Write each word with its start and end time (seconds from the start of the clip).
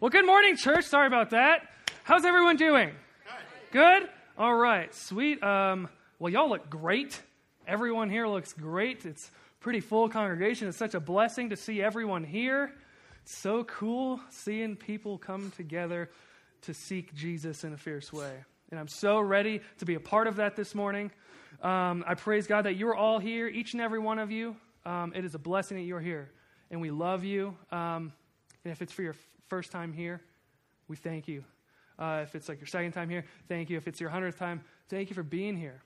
Well, 0.00 0.10
good 0.10 0.26
morning, 0.26 0.56
church. 0.56 0.84
Sorry 0.84 1.08
about 1.08 1.30
that. 1.30 1.62
How's 2.04 2.24
everyone 2.24 2.54
doing? 2.54 2.92
Good? 3.72 4.08
All 4.38 4.54
right, 4.54 4.94
sweet. 4.94 5.42
Um, 5.42 5.88
well, 6.20 6.32
y'all 6.32 6.48
look 6.48 6.70
great. 6.70 7.20
Everyone 7.66 8.08
here 8.08 8.28
looks 8.28 8.52
great. 8.52 9.04
It's 9.04 9.28
pretty 9.58 9.80
full 9.80 10.08
congregation. 10.08 10.68
It's 10.68 10.78
such 10.78 10.94
a 10.94 11.00
blessing 11.00 11.50
to 11.50 11.56
see 11.56 11.82
everyone 11.82 12.22
here. 12.22 12.72
It's 13.22 13.36
so 13.36 13.64
cool 13.64 14.20
seeing 14.30 14.76
people 14.76 15.18
come 15.18 15.50
together 15.56 16.10
to 16.62 16.74
seek 16.74 17.12
Jesus 17.12 17.64
in 17.64 17.72
a 17.72 17.76
fierce 17.76 18.12
way. 18.12 18.44
And 18.70 18.78
I'm 18.78 18.86
so 18.86 19.18
ready 19.18 19.62
to 19.78 19.84
be 19.84 19.96
a 19.96 20.00
part 20.00 20.28
of 20.28 20.36
that 20.36 20.54
this 20.54 20.76
morning. 20.76 21.10
Um, 21.60 22.04
I 22.06 22.14
praise 22.14 22.46
God 22.46 22.66
that 22.66 22.76
you're 22.76 22.94
all 22.94 23.18
here, 23.18 23.48
each 23.48 23.72
and 23.72 23.82
every 23.82 23.98
one 23.98 24.20
of 24.20 24.30
you. 24.30 24.54
Um, 24.86 25.12
it 25.16 25.24
is 25.24 25.34
a 25.34 25.40
blessing 25.40 25.76
that 25.76 25.82
you're 25.82 25.98
here, 25.98 26.30
and 26.70 26.80
we 26.80 26.92
love 26.92 27.24
you. 27.24 27.56
Um, 27.72 28.12
and 28.64 28.70
if 28.70 28.80
it's 28.80 28.92
for 28.92 29.02
your 29.02 29.16
first 29.48 29.72
time 29.72 29.92
here, 29.92 30.20
we 30.88 30.96
thank 30.96 31.28
you. 31.28 31.44
Uh, 31.98 32.20
if 32.22 32.34
it's 32.34 32.48
like 32.48 32.60
your 32.60 32.66
second 32.66 32.92
time 32.92 33.08
here, 33.08 33.24
thank 33.48 33.70
you. 33.70 33.76
If 33.76 33.88
it's 33.88 34.00
your 34.00 34.10
hundredth 34.10 34.38
time, 34.38 34.62
thank 34.88 35.10
you 35.10 35.14
for 35.14 35.22
being 35.22 35.56
here. 35.56 35.82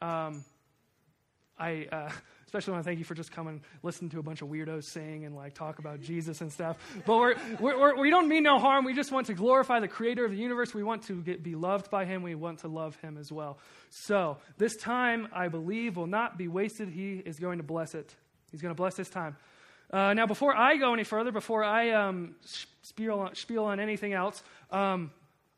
Um, 0.00 0.44
I 1.58 1.88
uh, 1.90 2.10
especially 2.46 2.72
want 2.72 2.84
to 2.84 2.88
thank 2.88 2.98
you 2.98 3.04
for 3.04 3.14
just 3.14 3.32
coming, 3.32 3.62
listening 3.82 4.10
to 4.10 4.18
a 4.18 4.22
bunch 4.22 4.42
of 4.42 4.48
weirdos 4.48 4.84
sing 4.84 5.24
and 5.24 5.34
like 5.34 5.54
talk 5.54 5.78
about 5.78 6.00
Jesus 6.00 6.40
and 6.40 6.52
stuff. 6.52 6.76
But 7.04 7.16
we're, 7.16 7.34
we're, 7.58 7.78
we're, 7.78 7.96
we 8.00 8.08
do 8.08 8.16
not 8.16 8.26
mean 8.26 8.44
no 8.44 8.58
harm. 8.58 8.84
We 8.84 8.94
just 8.94 9.10
want 9.10 9.26
to 9.26 9.34
glorify 9.34 9.80
the 9.80 9.88
Creator 9.88 10.24
of 10.24 10.30
the 10.30 10.36
universe. 10.36 10.72
We 10.72 10.84
want 10.84 11.02
to 11.04 11.20
get, 11.22 11.42
be 11.42 11.54
loved 11.54 11.90
by 11.90 12.04
Him. 12.04 12.22
We 12.22 12.34
want 12.34 12.60
to 12.60 12.68
love 12.68 12.96
Him 12.96 13.16
as 13.18 13.32
well. 13.32 13.58
So 13.90 14.38
this 14.58 14.76
time, 14.76 15.28
I 15.32 15.48
believe, 15.48 15.96
will 15.96 16.06
not 16.06 16.38
be 16.38 16.46
wasted. 16.48 16.88
He 16.88 17.14
is 17.14 17.38
going 17.38 17.58
to 17.58 17.64
bless 17.64 17.94
it. 17.94 18.14
He's 18.52 18.62
going 18.62 18.74
to 18.74 18.76
bless 18.76 18.94
this 18.94 19.10
time. 19.10 19.36
Uh, 19.90 20.14
now, 20.14 20.26
before 20.26 20.56
I 20.56 20.76
go 20.76 20.92
any 20.92 21.04
further, 21.04 21.30
before 21.30 21.62
I 21.62 21.90
um, 21.90 22.34
spiel, 22.82 23.20
on, 23.20 23.34
spiel 23.34 23.64
on 23.64 23.78
anything 23.78 24.12
else, 24.12 24.42
um, 24.70 25.12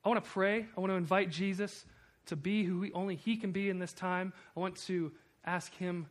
I 0.04 0.08
want 0.08 0.22
to 0.22 0.30
pray. 0.30 0.66
I 0.76 0.80
want 0.80 0.90
to 0.90 0.96
invite 0.96 1.30
Jesus 1.30 1.84
to 2.26 2.36
be 2.36 2.64
who 2.64 2.88
only 2.94 3.16
He 3.16 3.36
can 3.36 3.52
be 3.52 3.70
in 3.70 3.78
this 3.78 3.92
time. 3.92 4.32
I 4.56 4.60
want 4.60 4.76
to 4.86 5.12
ask 5.44 5.74
Him 5.74 6.06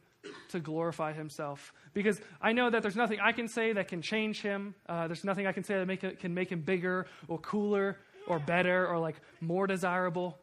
to 0.49 0.59
glorify 0.59 1.13
Himself 1.13 1.73
because 1.93 2.19
I 2.41 2.53
know 2.53 2.69
that 2.69 2.81
there's 2.81 2.95
nothing 2.95 3.19
I 3.19 3.31
can 3.31 3.47
say 3.47 3.73
that 3.73 3.87
can 3.87 4.01
change 4.01 4.41
Him. 4.41 4.73
Uh, 4.89 5.07
there's 5.07 5.23
nothing 5.23 5.45
I 5.45 5.51
can 5.51 5.63
say 5.63 5.75
that 5.75 5.85
make 5.85 6.19
can 6.19 6.33
make 6.33 6.51
Him 6.51 6.61
bigger 6.61 7.05
or 7.27 7.37
cooler 7.37 7.97
or 8.27 8.39
better 8.39 8.87
or 8.87 8.99
like 8.99 9.15
more 9.41 9.67
desirable. 9.67 10.37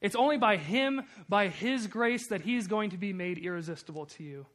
It's 0.00 0.16
only 0.16 0.36
by 0.36 0.56
Him, 0.56 1.02
by 1.28 1.48
His 1.48 1.86
grace, 1.86 2.26
that 2.28 2.40
He's 2.40 2.66
going 2.66 2.90
to 2.90 2.96
be 2.96 3.12
made 3.12 3.38
irresistible 3.38 4.06
to 4.06 4.24
you. 4.24 4.46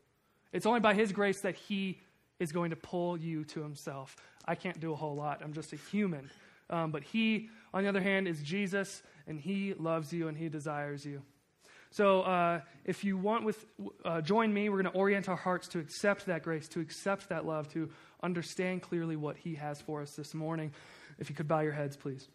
It's 0.52 0.66
only 0.66 0.82
by 0.82 0.94
His 0.94 1.12
grace 1.12 1.42
that 1.42 1.56
He 1.56 2.00
is 2.40 2.52
going 2.52 2.70
to 2.72 2.76
pull 2.76 3.18
you 3.18 3.44
to 3.46 3.62
Himself. 3.62 4.16
I 4.46 4.56
can't 4.56 4.80
do 4.80 4.92
a 4.94 4.96
whole 4.96 5.16
lot. 5.16 5.42
I'm 5.44 5.54
just 5.54 5.74
a 5.74 5.76
human. 5.76 6.30
Um, 6.70 6.92
but 6.92 7.04
He, 7.04 7.50
on 7.74 7.84
the 7.84 7.90
other 7.90 8.02
hand, 8.02 8.28
is 8.28 8.42
Jesus, 8.42 9.04
and 9.28 9.40
He 9.40 9.74
loves 9.74 10.12
you 10.12 10.28
and 10.28 10.38
He 10.38 10.50
desires 10.50 11.06
you. 11.06 11.22
So, 11.92 12.22
uh, 12.22 12.62
if 12.86 13.04
you 13.04 13.18
want 13.18 13.46
with 13.46 13.66
uh, 14.04 14.22
join 14.22 14.52
me, 14.52 14.68
we're 14.68 14.82
going 14.82 14.92
to 14.92 14.98
orient 14.98 15.30
our 15.30 15.36
hearts 15.36 15.68
to 15.70 15.80
accept 15.80 16.26
that 16.26 16.42
grace, 16.42 16.68
to 16.70 16.80
accept 16.80 17.30
that 17.30 17.46
love, 17.46 17.72
to 17.74 17.90
understand 18.24 18.82
clearly 18.82 19.16
what 19.16 19.38
He 19.38 19.56
has 19.56 19.80
for 19.80 20.02
us 20.02 20.16
this 20.16 20.34
morning. 20.34 20.72
If 21.20 21.30
you 21.30 21.36
could 21.36 21.48
bow 21.48 21.60
your 21.60 21.72
heads, 21.72 21.96
please. 21.96 22.28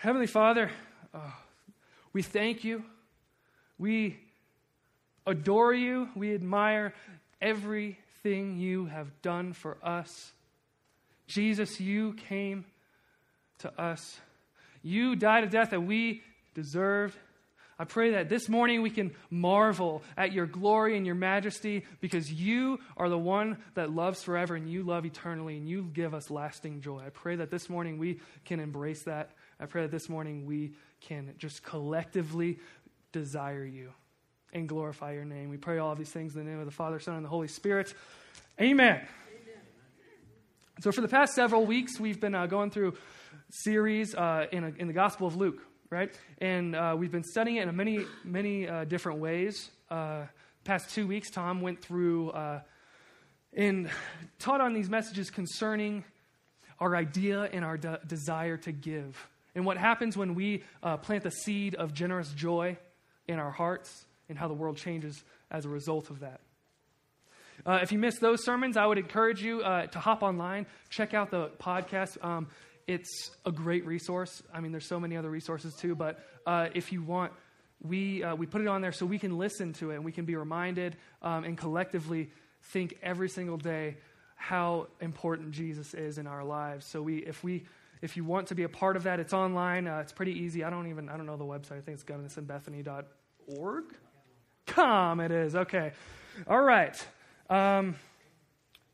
Heavenly 0.00 0.26
Father, 0.26 0.70
uh, 1.12 1.30
we 2.12 2.22
thank 2.22 2.64
you. 2.64 2.84
We 3.76 4.18
adore 5.26 5.74
you. 5.74 6.08
We 6.16 6.34
admire 6.34 6.94
everything 7.40 8.58
you 8.58 8.86
have 8.86 9.22
done 9.22 9.52
for 9.52 9.76
us. 9.82 10.32
Jesus, 11.26 11.80
you 11.80 12.14
came 12.14 12.64
to 13.58 13.80
us. 13.80 14.18
You 14.82 15.16
died 15.16 15.44
a 15.44 15.48
death 15.48 15.70
that 15.70 15.82
we 15.82 16.22
deserved. 16.54 17.16
I 17.78 17.84
pray 17.84 18.12
that 18.12 18.28
this 18.28 18.48
morning 18.48 18.82
we 18.82 18.90
can 18.90 19.14
marvel 19.30 20.02
at 20.16 20.32
your 20.32 20.46
glory 20.46 20.96
and 20.96 21.06
your 21.06 21.14
majesty 21.14 21.84
because 22.00 22.32
you 22.32 22.80
are 22.96 23.08
the 23.08 23.18
one 23.18 23.58
that 23.74 23.92
loves 23.92 24.22
forever 24.22 24.56
and 24.56 24.68
you 24.68 24.82
love 24.82 25.06
eternally 25.06 25.56
and 25.56 25.68
you 25.68 25.88
give 25.92 26.12
us 26.12 26.30
lasting 26.30 26.80
joy. 26.80 27.02
I 27.06 27.10
pray 27.10 27.36
that 27.36 27.50
this 27.50 27.68
morning 27.68 27.98
we 27.98 28.20
can 28.44 28.58
embrace 28.58 29.04
that. 29.04 29.30
I 29.60 29.66
pray 29.66 29.82
that 29.82 29.92
this 29.92 30.08
morning 30.08 30.44
we 30.46 30.72
can 31.02 31.34
just 31.38 31.62
collectively 31.62 32.58
desire 33.12 33.64
you 33.64 33.92
and 34.52 34.68
glorify 34.68 35.12
your 35.12 35.24
name. 35.24 35.50
We 35.50 35.56
pray 35.56 35.78
all 35.78 35.94
these 35.94 36.10
things 36.10 36.34
in 36.34 36.44
the 36.44 36.50
name 36.50 36.58
of 36.58 36.66
the 36.66 36.72
Father, 36.72 36.98
Son, 36.98 37.16
and 37.16 37.24
the 37.24 37.28
Holy 37.28 37.48
Spirit. 37.48 37.94
Amen. 38.60 38.96
Amen. 38.96 39.08
So, 40.80 40.92
for 40.92 41.00
the 41.00 41.08
past 41.08 41.34
several 41.34 41.66
weeks, 41.66 41.98
we've 41.98 42.20
been 42.20 42.34
uh, 42.34 42.46
going 42.46 42.70
through 42.70 42.94
series 43.50 44.14
uh, 44.14 44.46
in, 44.52 44.64
a, 44.64 44.68
in 44.78 44.86
the 44.86 44.92
Gospel 44.92 45.26
of 45.26 45.36
Luke, 45.36 45.60
right? 45.90 46.12
And 46.40 46.76
uh, 46.76 46.94
we've 46.98 47.10
been 47.10 47.24
studying 47.24 47.56
it 47.56 47.68
in 47.68 47.76
many, 47.76 48.04
many 48.24 48.68
uh, 48.68 48.84
different 48.84 49.18
ways. 49.18 49.70
Uh, 49.90 50.22
past 50.64 50.90
two 50.94 51.06
weeks, 51.06 51.30
Tom 51.30 51.60
went 51.60 51.82
through 51.82 52.30
uh, 52.30 52.60
and 53.52 53.90
taught 54.38 54.60
on 54.60 54.72
these 54.72 54.88
messages 54.88 55.30
concerning 55.30 56.04
our 56.78 56.94
idea 56.94 57.42
and 57.52 57.64
our 57.64 57.76
de- 57.76 58.00
desire 58.06 58.56
to 58.58 58.72
give. 58.72 59.28
And 59.54 59.66
what 59.66 59.76
happens 59.76 60.16
when 60.16 60.36
we 60.36 60.62
plant 61.02 61.24
the 61.24 61.30
seed 61.30 61.74
of 61.74 61.92
generous 61.92 62.30
joy 62.30 62.76
in 63.26 63.40
our 63.40 63.50
hearts 63.50 64.04
and 64.28 64.38
how 64.38 64.48
the 64.48 64.54
world 64.54 64.76
changes 64.76 65.22
as 65.50 65.64
a 65.64 65.68
result 65.68 66.10
of 66.10 66.20
that. 66.20 66.40
Uh, 67.66 67.80
if 67.82 67.90
you 67.90 67.98
missed 67.98 68.20
those 68.20 68.44
sermons, 68.44 68.76
I 68.76 68.86
would 68.86 68.98
encourage 68.98 69.42
you 69.42 69.62
uh, 69.62 69.86
to 69.86 69.98
hop 69.98 70.22
online, 70.22 70.66
check 70.90 71.12
out 71.14 71.30
the 71.30 71.48
podcast. 71.60 72.22
Um, 72.24 72.48
it's 72.86 73.30
a 73.44 73.52
great 73.52 73.84
resource. 73.84 74.42
I 74.52 74.60
mean, 74.60 74.72
there's 74.72 74.86
so 74.88 75.00
many 75.00 75.16
other 75.16 75.30
resources 75.30 75.74
too, 75.74 75.94
but 75.94 76.18
uh, 76.46 76.68
if 76.74 76.92
you 76.92 77.02
want, 77.02 77.32
we, 77.82 78.22
uh, 78.22 78.34
we 78.34 78.46
put 78.46 78.60
it 78.60 78.66
on 78.66 78.80
there 78.80 78.92
so 78.92 79.06
we 79.06 79.18
can 79.18 79.38
listen 79.38 79.72
to 79.74 79.90
it 79.90 79.96
and 79.96 80.04
we 80.04 80.12
can 80.12 80.24
be 80.24 80.36
reminded 80.36 80.96
um, 81.22 81.44
and 81.44 81.58
collectively 81.58 82.30
think 82.62 82.96
every 83.02 83.28
single 83.28 83.56
day 83.56 83.96
how 84.36 84.86
important 85.00 85.50
Jesus 85.50 85.94
is 85.94 86.18
in 86.18 86.26
our 86.26 86.44
lives. 86.44 86.86
So 86.86 87.02
we, 87.02 87.18
if 87.18 87.42
we, 87.42 87.64
if 88.00 88.16
you 88.16 88.24
want 88.24 88.48
to 88.48 88.54
be 88.54 88.62
a 88.62 88.68
part 88.68 88.96
of 88.96 89.02
that, 89.02 89.20
it's 89.20 89.34
online. 89.34 89.86
Uh, 89.86 89.98
it's 89.98 90.12
pretty 90.12 90.32
easy. 90.32 90.64
I 90.64 90.70
don't 90.70 90.88
even, 90.88 91.08
I 91.08 91.16
don't 91.16 91.26
know 91.26 91.36
the 91.36 91.44
website. 91.44 91.78
I 91.78 91.80
think 91.80 91.98
it's 92.00 92.04
gunnisandbethany.org. 92.04 93.84
Come, 94.68 95.20
it 95.20 95.30
is. 95.30 95.56
Okay. 95.56 95.92
All 96.46 96.62
right. 96.62 96.94
Um, 97.50 97.96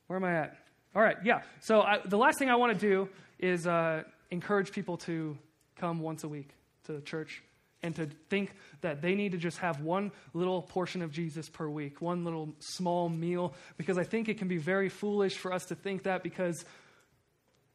where 0.07 0.17
am 0.17 0.25
I 0.25 0.35
at? 0.35 0.57
All 0.95 1.03
right. 1.03 1.17
Yeah. 1.25 1.43
So 1.61 1.81
I, 1.81 1.99
the 2.05 2.17
last 2.17 2.39
thing 2.39 2.49
I 2.49 2.57
want 2.57 2.73
to 2.73 2.79
do 2.79 3.09
is 3.39 3.67
uh, 3.67 4.05
encourage 4.31 4.73
people 4.73 4.97
to 4.99 5.37
come 5.77 6.01
once 6.01 6.25
a 6.25 6.29
week 6.29 6.49
to 6.85 6.93
the 6.93 7.01
church 7.01 7.43
and 7.83 7.95
to 7.97 8.07
think 8.31 8.51
that 8.81 9.03
they 9.03 9.15
need 9.15 9.33
to 9.33 9.39
just 9.39 9.59
have 9.59 9.81
one 9.81 10.11
little 10.33 10.62
portion 10.62 11.03
of 11.03 11.11
Jesus 11.11 11.49
per 11.51 11.69
week, 11.69 12.01
one 12.01 12.25
little 12.25 12.55
small 12.61 13.09
meal, 13.09 13.53
because 13.77 13.99
I 13.99 14.05
think 14.05 14.29
it 14.29 14.39
can 14.39 14.49
be 14.49 14.56
very 14.56 14.89
foolish 14.89 15.37
for 15.37 15.53
us 15.53 15.67
to 15.67 15.75
think 15.75 16.05
that 16.05 16.23
because 16.23 16.65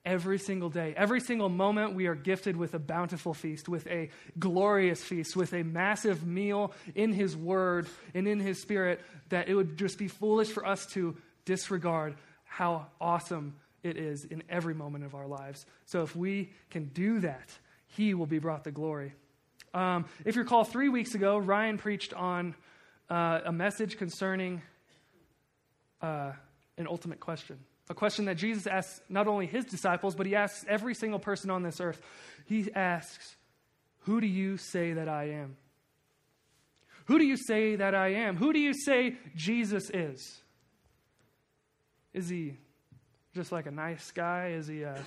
every 0.05 0.39
single 0.39 0.69
day, 0.69 0.93
every 0.95 1.19
single 1.19 1.49
moment, 1.49 1.93
we 1.93 2.07
are 2.07 2.15
gifted 2.15 2.55
with 2.55 2.73
a 2.73 2.79
bountiful 2.79 3.33
feast, 3.33 3.67
with 3.67 3.85
a 3.87 4.09
glorious 4.37 5.03
feast, 5.03 5.35
with 5.35 5.53
a 5.53 5.63
massive 5.63 6.25
meal 6.25 6.73
in 6.95 7.11
His 7.11 7.35
Word 7.35 7.87
and 8.13 8.27
in 8.27 8.39
His 8.39 8.61
Spirit, 8.61 9.01
that 9.29 9.49
it 9.49 9.55
would 9.55 9.77
just 9.77 9.97
be 9.97 10.07
foolish 10.07 10.49
for 10.49 10.65
us 10.65 10.85
to 10.87 11.15
disregard 11.45 12.15
how 12.45 12.87
awesome 12.99 13.55
it 13.83 13.97
is 13.97 14.25
in 14.25 14.43
every 14.49 14.73
moment 14.73 15.05
of 15.05 15.15
our 15.15 15.27
lives. 15.27 15.65
So 15.85 16.01
if 16.01 16.15
we 16.15 16.51
can 16.69 16.85
do 16.85 17.19
that, 17.19 17.49
He 17.87 18.13
will 18.13 18.25
be 18.25 18.39
brought 18.39 18.63
the 18.63 18.71
glory. 18.71 19.13
Um, 19.73 20.05
if 20.25 20.35
you 20.35 20.41
recall, 20.41 20.63
three 20.63 20.89
weeks 20.89 21.13
ago, 21.13 21.37
Ryan 21.37 21.77
preached 21.77 22.13
on 22.13 22.55
uh, 23.09 23.41
a 23.45 23.51
message 23.51 23.97
concerning 23.97 24.61
uh, 26.01 26.31
an 26.77 26.87
ultimate 26.87 27.19
question 27.19 27.59
a 27.89 27.93
question 27.95 28.25
that 28.25 28.35
Jesus 28.35 28.67
asks 28.67 29.01
not 29.09 29.27
only 29.27 29.47
his 29.47 29.65
disciples, 29.65 30.15
but 30.15 30.25
he 30.25 30.35
asks 30.35 30.63
every 30.67 30.93
single 30.93 31.19
person 31.19 31.49
on 31.49 31.63
this 31.63 31.81
earth. 31.81 31.99
He 32.45 32.71
asks, 32.73 33.35
Who 34.01 34.21
do 34.21 34.27
you 34.27 34.57
say 34.57 34.93
that 34.93 35.09
I 35.09 35.29
am? 35.29 35.57
Who 37.05 37.17
do 37.17 37.25
you 37.25 37.37
say 37.37 37.75
that 37.75 37.95
I 37.95 38.09
am? 38.09 38.37
Who 38.37 38.53
do 38.53 38.59
you 38.59 38.73
say 38.73 39.17
Jesus 39.35 39.89
is? 39.89 40.41
Is 42.13 42.29
he 42.29 42.57
just 43.33 43.51
like 43.51 43.65
a 43.65 43.71
nice 43.71 44.11
guy? 44.11 44.49
Is 44.49 44.67
he 44.67 44.83
a, 44.83 45.01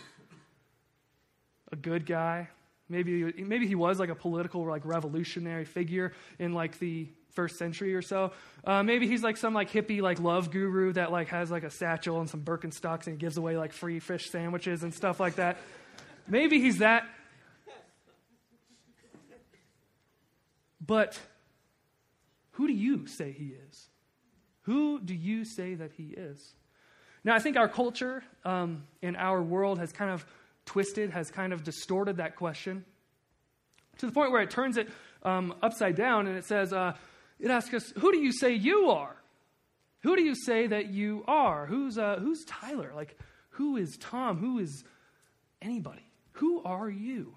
a 1.70 1.76
good 1.76 2.05
guy? 2.05 2.49
Maybe, 2.88 3.32
maybe 3.44 3.69
he 3.69 3.76
was 3.76 4.00
like 4.00 4.08
a 4.08 4.14
political 4.17 4.67
like 4.67 4.85
revolutionary 4.85 5.64
figure 5.64 6.12
in 6.40 6.52
like 6.52 6.81
the 6.81 7.08
first 7.34 7.58
century 7.58 7.94
or 7.94 8.02
so. 8.02 8.32
Uh, 8.64 8.82
maybe 8.82 9.06
he's 9.06 9.23
like 9.23 9.37
some 9.37 9.55
like 9.55 9.70
hippie 9.70 10.00
like 10.00 10.20
love 10.20 10.50
guru 10.50 10.93
that 10.93 11.11
like 11.11 11.29
has 11.29 11.50
like 11.50 11.64
a 11.64 11.70
satchel 11.70 12.20
and 12.20 12.29
some 12.29 12.40
Birkenstocks 12.40 13.06
and 13.06 13.19
gives 13.19 13.37
away 13.37 13.56
like 13.56 13.73
free 13.73 13.99
fish 13.99 14.31
sandwiches 14.31 14.82
and 14.82 14.94
stuff 14.94 15.20
like 15.20 15.37
that. 15.37 15.58
Maybe 16.29 16.61
he's 16.61 16.79
that. 16.79 17.05
But 20.84 21.19
who 22.52 22.67
do 22.67 22.73
you 22.73 23.06
say 23.06 23.32
he 23.32 23.55
is? 23.69 23.88
Who 24.62 25.00
do 25.00 25.14
you 25.14 25.44
say 25.44 25.75
that 25.75 25.93
he 25.93 26.14
is? 26.17 26.55
Now, 27.25 27.35
I 27.35 27.38
think 27.38 27.56
our 27.56 27.69
culture 27.69 28.25
um, 28.44 28.85
and 29.02 29.17
our 29.17 29.40
world 29.43 29.78
has 29.78 29.93
kind 29.93 30.11
of 30.11 30.26
twisted, 30.67 31.11
has 31.11 31.31
kind 31.31 31.52
of 31.52 31.64
distorted 31.64 32.17
that 32.17 32.37
question 32.37 32.85
to 33.99 34.06
the 34.06 34.12
point 34.12 34.32
where 34.32 34.43
it 34.43 34.50
turns 34.50 34.76
it 34.76 34.88
um, 35.23 35.55
upside 35.62 35.94
down 35.94 36.26
and 36.26 36.37
it 36.37 36.44
says, 36.44 36.73
uh, 36.73 36.94
it 37.43 37.50
asks 37.50 37.75
us, 37.75 37.93
Who 37.99 38.12
do 38.12 38.19
you 38.19 38.33
say 38.33 38.55
you 38.55 38.91
are? 38.91 39.17
Who 40.03 40.17
do 40.17 40.23
you 40.23 40.35
say 40.35 40.69
that 40.69 40.89
you 40.89 41.25
are? 41.29 41.67
Who's, 41.67 41.99
uh, 41.99 42.17
who's 42.21 42.44
Tyler? 42.44 42.93
Like, 42.94 43.19
who 43.50 43.77
is 43.77 43.97
Tom? 44.00 44.39
Who 44.39 44.59
is 44.59 44.85
anybody? 45.61 46.06
Who 46.33 46.62
are 46.62 46.89
you? 46.89 47.35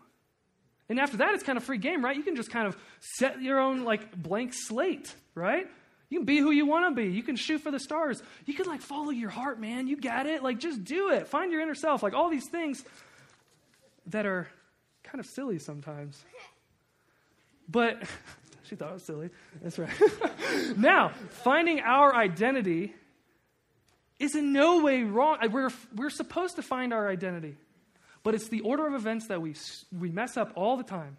And 0.87 0.99
after 0.99 1.17
that, 1.17 1.33
it's 1.33 1.43
kind 1.43 1.57
of 1.57 1.63
free 1.63 1.77
game, 1.77 2.05
right? 2.05 2.15
You 2.15 2.23
can 2.23 2.35
just 2.35 2.51
kind 2.51 2.67
of 2.67 2.77
set 3.17 3.41
your 3.41 3.59
own 3.59 3.83
like 3.83 4.15
blank 4.15 4.53
slate, 4.53 5.13
right? 5.33 5.67
You 6.09 6.19
can 6.19 6.25
be 6.25 6.37
who 6.37 6.51
you 6.51 6.67
want 6.67 6.95
to 6.95 7.01
be. 7.01 7.11
You 7.11 7.23
can 7.23 7.35
shoot 7.35 7.61
for 7.61 7.71
the 7.71 7.79
stars. 7.79 8.21
You 8.45 8.53
can 8.53 8.67
like 8.67 8.81
follow 8.81 9.09
your 9.09 9.31
heart, 9.31 9.59
man. 9.59 9.87
You 9.87 9.99
got 9.99 10.27
it. 10.27 10.43
Like 10.43 10.59
just 10.59 10.83
do 10.83 11.09
it. 11.09 11.27
Find 11.27 11.51
your 11.51 11.61
inner 11.61 11.75
self. 11.75 12.03
Like 12.03 12.13
all 12.13 12.29
these 12.29 12.47
things 12.49 12.83
that 14.07 14.27
are 14.27 14.47
kind 15.03 15.19
of 15.19 15.25
silly 15.25 15.57
sometimes. 15.57 16.23
But 17.67 18.03
she 18.67 18.75
thought 18.75 18.89
it 18.89 18.93
was 18.93 19.03
silly. 19.03 19.29
That's 19.61 19.79
right. 19.79 19.89
now, 20.77 21.09
finding 21.43 21.79
our 21.81 22.15
identity 22.15 22.93
is 24.19 24.35
in 24.35 24.53
no 24.53 24.83
way 24.83 25.03
wrong. 25.03 25.37
We're, 25.51 25.71
we're 25.95 26.09
supposed 26.09 26.55
to 26.55 26.61
find 26.61 26.93
our 26.93 27.09
identity, 27.09 27.57
but 28.23 28.35
it's 28.35 28.47
the 28.47 28.61
order 28.61 28.87
of 28.87 28.93
events 28.93 29.27
that 29.27 29.41
we, 29.41 29.55
we 29.97 30.11
mess 30.11 30.37
up 30.37 30.51
all 30.55 30.77
the 30.77 30.83
time. 30.83 31.17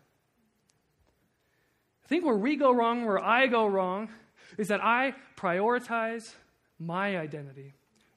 I 2.04 2.08
think 2.08 2.24
where 2.24 2.36
we 2.36 2.56
go 2.56 2.72
wrong, 2.72 3.04
where 3.04 3.22
I 3.22 3.46
go 3.46 3.66
wrong, 3.66 4.08
is 4.56 4.68
that 4.68 4.82
I 4.82 5.14
prioritize 5.36 6.32
my 6.78 7.18
identity 7.18 7.74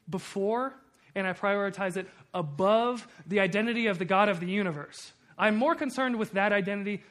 before 0.10 0.74
and 1.16 1.26
I 1.26 1.34
prioritize 1.34 1.98
it 1.98 2.08
above 2.34 3.08
the 3.26 3.40
identity 3.40 3.88
of 3.88 4.00
the 4.00 4.06
God 4.06 4.30
of 4.30 4.40
the 4.40 4.46
universe. 4.46 5.12
I'm 5.38 5.56
more 5.56 5.74
concerned 5.74 6.18
with 6.18 6.34
that 6.34 6.54
identity 6.54 7.04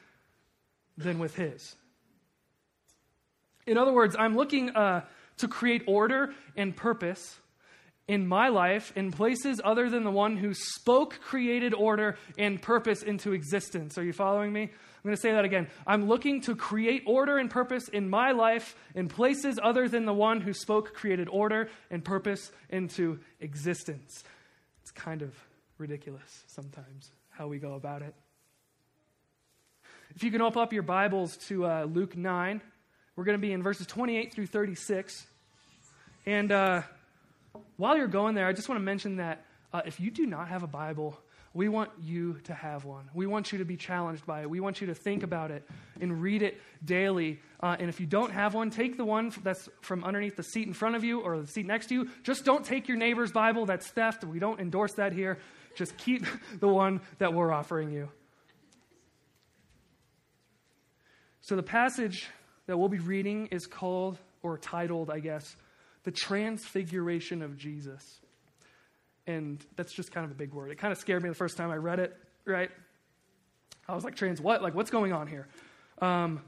than 0.97 1.19
with 1.19 1.35
His. 1.35 1.75
In 3.69 3.77
other 3.77 3.93
words, 3.93 4.15
I'm 4.17 4.35
looking 4.35 4.71
uh, 4.71 5.05
to 5.37 5.47
create 5.47 5.83
order 5.85 6.33
and 6.55 6.75
purpose 6.75 7.39
in 8.07 8.27
my 8.27 8.47
life 8.49 8.91
in 8.95 9.11
places 9.11 9.61
other 9.63 9.87
than 9.87 10.03
the 10.03 10.09
one 10.09 10.35
who 10.35 10.55
spoke, 10.55 11.19
created 11.21 11.75
order, 11.75 12.17
and 12.39 12.59
purpose 12.59 13.03
into 13.03 13.33
existence. 13.33 13.99
Are 13.99 14.03
you 14.03 14.11
following 14.11 14.51
me? 14.51 14.63
I'm 14.63 15.03
going 15.03 15.15
to 15.15 15.21
say 15.21 15.31
that 15.33 15.45
again. 15.45 15.67
I'm 15.85 16.07
looking 16.07 16.41
to 16.41 16.55
create 16.55 17.03
order 17.05 17.37
and 17.37 17.51
purpose 17.51 17.87
in 17.87 18.09
my 18.09 18.31
life 18.31 18.75
in 18.95 19.07
places 19.07 19.59
other 19.61 19.87
than 19.87 20.05
the 20.05 20.13
one 20.13 20.41
who 20.41 20.53
spoke, 20.53 20.95
created 20.95 21.29
order, 21.29 21.69
and 21.91 22.03
purpose 22.03 22.51
into 22.69 23.19
existence. 23.39 24.23
It's 24.81 24.91
kind 24.91 25.21
of 25.21 25.35
ridiculous 25.77 26.43
sometimes 26.47 27.11
how 27.29 27.47
we 27.47 27.59
go 27.59 27.75
about 27.75 28.01
it. 28.01 28.15
If 30.15 30.23
you 30.23 30.31
can 30.31 30.41
open 30.41 30.63
up 30.63 30.73
your 30.73 30.83
Bibles 30.83 31.37
to 31.47 31.67
uh, 31.67 31.83
Luke 31.83 32.17
9, 32.17 32.61
we're 33.19 33.25
going 33.25 33.37
to 33.37 33.45
be 33.45 33.51
in 33.51 33.61
verses 33.61 33.85
28 33.85 34.33
through 34.33 34.45
36. 34.47 35.27
And 36.25 36.53
uh, 36.53 36.83
while 37.75 37.97
you're 37.97 38.07
going 38.07 38.33
there, 38.33 38.47
I 38.47 38.53
just 38.53 38.69
want 38.69 38.79
to 38.79 38.83
mention 38.85 39.17
that 39.17 39.43
uh, 39.73 39.81
if 39.85 39.99
you 39.99 40.09
do 40.09 40.25
not 40.25 40.47
have 40.47 40.63
a 40.63 40.67
Bible, 40.67 41.19
we 41.53 41.67
want 41.67 41.91
you 42.01 42.39
to 42.45 42.53
have 42.53 42.85
one. 42.85 43.09
We 43.13 43.27
want 43.27 43.51
you 43.51 43.57
to 43.57 43.65
be 43.65 43.75
challenged 43.75 44.25
by 44.25 44.43
it. 44.43 44.49
We 44.49 44.61
want 44.61 44.79
you 44.79 44.87
to 44.87 44.95
think 44.95 45.23
about 45.23 45.51
it 45.51 45.69
and 45.99 46.21
read 46.21 46.41
it 46.41 46.61
daily. 46.85 47.41
Uh, 47.59 47.75
and 47.77 47.89
if 47.89 47.99
you 47.99 48.05
don't 48.05 48.31
have 48.31 48.53
one, 48.53 48.69
take 48.69 48.95
the 48.95 49.03
one 49.03 49.33
that's 49.43 49.67
from 49.81 50.05
underneath 50.05 50.37
the 50.37 50.43
seat 50.43 50.65
in 50.65 50.73
front 50.73 50.95
of 50.95 51.03
you 51.03 51.19
or 51.19 51.41
the 51.41 51.47
seat 51.47 51.65
next 51.65 51.87
to 51.87 51.95
you. 51.95 52.09
Just 52.23 52.45
don't 52.45 52.63
take 52.63 52.87
your 52.87 52.95
neighbor's 52.95 53.33
Bible. 53.33 53.65
That's 53.65 53.89
theft. 53.89 54.23
We 54.23 54.39
don't 54.39 54.61
endorse 54.61 54.93
that 54.93 55.11
here. 55.11 55.39
Just 55.75 55.97
keep 55.97 56.25
the 56.61 56.69
one 56.69 57.01
that 57.17 57.33
we're 57.33 57.51
offering 57.51 57.91
you. 57.91 58.07
So, 61.41 61.57
the 61.57 61.63
passage 61.63 62.29
that 62.69 62.77
we'll 62.77 62.87
be 62.87 62.99
reading 62.99 63.47
is 63.47 63.65
called, 63.65 64.19
or 64.43 64.55
titled, 64.55 65.09
I 65.09 65.21
guess, 65.21 65.55
The 66.03 66.11
Transfiguration 66.11 67.41
of 67.41 67.57
Jesus. 67.57 68.19
And 69.25 69.65
that's 69.75 69.91
just 69.91 70.11
kind 70.11 70.23
of 70.23 70.29
a 70.29 70.35
big 70.35 70.53
word. 70.53 70.69
It 70.69 70.77
kind 70.77 70.91
of 70.91 70.99
scared 70.99 71.23
me 71.23 71.29
the 71.29 71.35
first 71.35 71.57
time 71.57 71.71
I 71.71 71.77
read 71.77 71.97
it, 71.97 72.15
right? 72.45 72.69
I 73.87 73.95
was 73.95 74.03
like, 74.03 74.15
trans 74.15 74.39
what? 74.39 74.61
Like, 74.61 74.75
what's 74.75 74.91
going 74.91 75.13
on 75.13 75.25
here? 75.25 75.47
Um, 75.99 76.41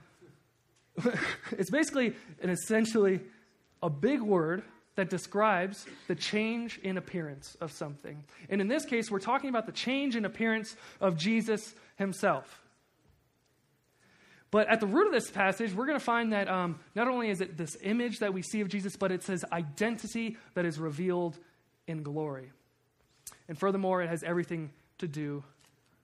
it's 1.58 1.72
basically 1.72 2.14
and 2.40 2.52
essentially 2.52 3.22
a 3.82 3.90
big 3.90 4.22
word 4.22 4.62
that 4.98 5.10
describes 5.10 5.88
the 6.08 6.14
change 6.14 6.78
in 6.84 7.00
appearance 7.00 7.58
of 7.62 7.72
something. 7.72 8.24
And 8.48 8.62
in 8.62 8.68
this 8.68 8.86
case, 8.86 9.10
we're 9.10 9.18
talking 9.18 9.50
about 9.50 9.66
the 9.66 9.72
change 9.72 10.16
in 10.16 10.26
appearance 10.26 10.76
of 11.00 11.18
Jesus 11.18 11.74
himself. 11.96 12.61
But 14.52 14.68
at 14.68 14.82
the 14.82 14.86
root 14.86 15.08
of 15.08 15.14
this 15.14 15.32
passage, 15.32 15.74
we're 15.74 15.86
going 15.86 15.98
to 15.98 16.04
find 16.04 16.34
that 16.34 16.50
um, 16.50 16.80
not 16.94 17.08
only 17.08 17.30
is 17.30 17.40
it 17.40 17.58
this 17.58 17.78
image 17.82 18.20
that 18.20 18.34
we 18.34 18.42
see 18.42 18.60
of 18.60 18.68
Jesus, 18.68 18.98
but 18.98 19.12
it's 19.12 19.28
his 19.28 19.46
identity 19.52 20.38
that 20.56 20.66
is 20.66 20.78
revealed 20.78 21.40
in 21.88 22.04
glory. 22.04 22.52
And 23.48 23.58
furthermore, 23.58 24.02
it 24.02 24.10
has 24.10 24.24
everything 24.24 24.72
to 24.98 25.08
do 25.08 25.44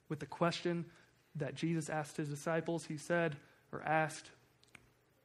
with 0.07 0.19
the 0.19 0.25
question 0.25 0.85
that 1.35 1.55
Jesus 1.55 1.89
asked 1.89 2.15
his 2.15 2.29
disciples. 2.29 2.85
He 2.85 2.97
said, 2.97 3.35
or 3.73 3.81
asked, 3.83 4.31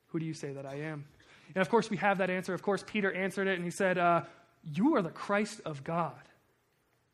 Who 0.09 0.19
do 0.19 0.27
you 0.27 0.35
say 0.35 0.53
that 0.53 0.67
I 0.67 0.81
am? 0.81 1.05
And 1.55 1.63
of 1.63 1.69
course, 1.69 1.91
we 1.91 1.99
have 1.99 2.19
that 2.19 2.31
answer. 2.31 2.55
Of 2.55 2.63
course, 2.63 2.85
Peter 2.85 3.13
answered 3.13 3.47
it 3.47 3.55
and 3.55 3.65
he 3.65 3.71
said, 3.71 3.99
uh, 3.99 4.23
You 4.65 4.97
are 4.97 5.03
the 5.03 5.11
Christ 5.11 5.61
of 5.65 5.85
God. 5.85 6.21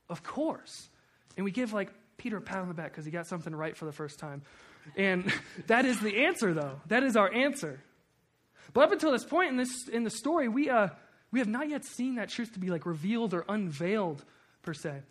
Of 0.08 0.22
course. 0.22 0.88
And 1.36 1.44
we 1.44 1.50
give 1.50 1.74
like 1.74 1.90
Peter 2.16 2.38
a 2.38 2.40
pat 2.40 2.58
on 2.58 2.68
the 2.68 2.74
back 2.74 2.92
because 2.92 3.04
he 3.04 3.10
got 3.10 3.26
something 3.26 3.54
right 3.54 3.76
for 3.76 3.84
the 3.84 3.92
first 3.92 4.18
time. 4.18 4.42
And 4.96 5.32
that 5.66 5.84
is 5.84 6.00
the 6.00 6.26
answer, 6.26 6.54
though. 6.54 6.80
That 6.86 7.02
is 7.02 7.16
our 7.16 7.32
answer. 7.32 7.80
But 8.72 8.84
up 8.84 8.92
until 8.92 9.12
this 9.12 9.24
point 9.24 9.50
in 9.50 9.56
this 9.56 9.88
in 9.92 10.04
the 10.04 10.10
story, 10.10 10.48
we 10.48 10.70
uh, 10.70 10.88
we 11.30 11.38
have 11.40 11.48
not 11.48 11.68
yet 11.68 11.84
seen 11.84 12.16
that 12.16 12.28
truth 12.28 12.52
to 12.54 12.58
be 12.58 12.70
like 12.70 12.86
revealed 12.86 13.34
or 13.34 13.44
unveiled 13.48 14.24
per 14.62 14.74
se. 14.74 15.02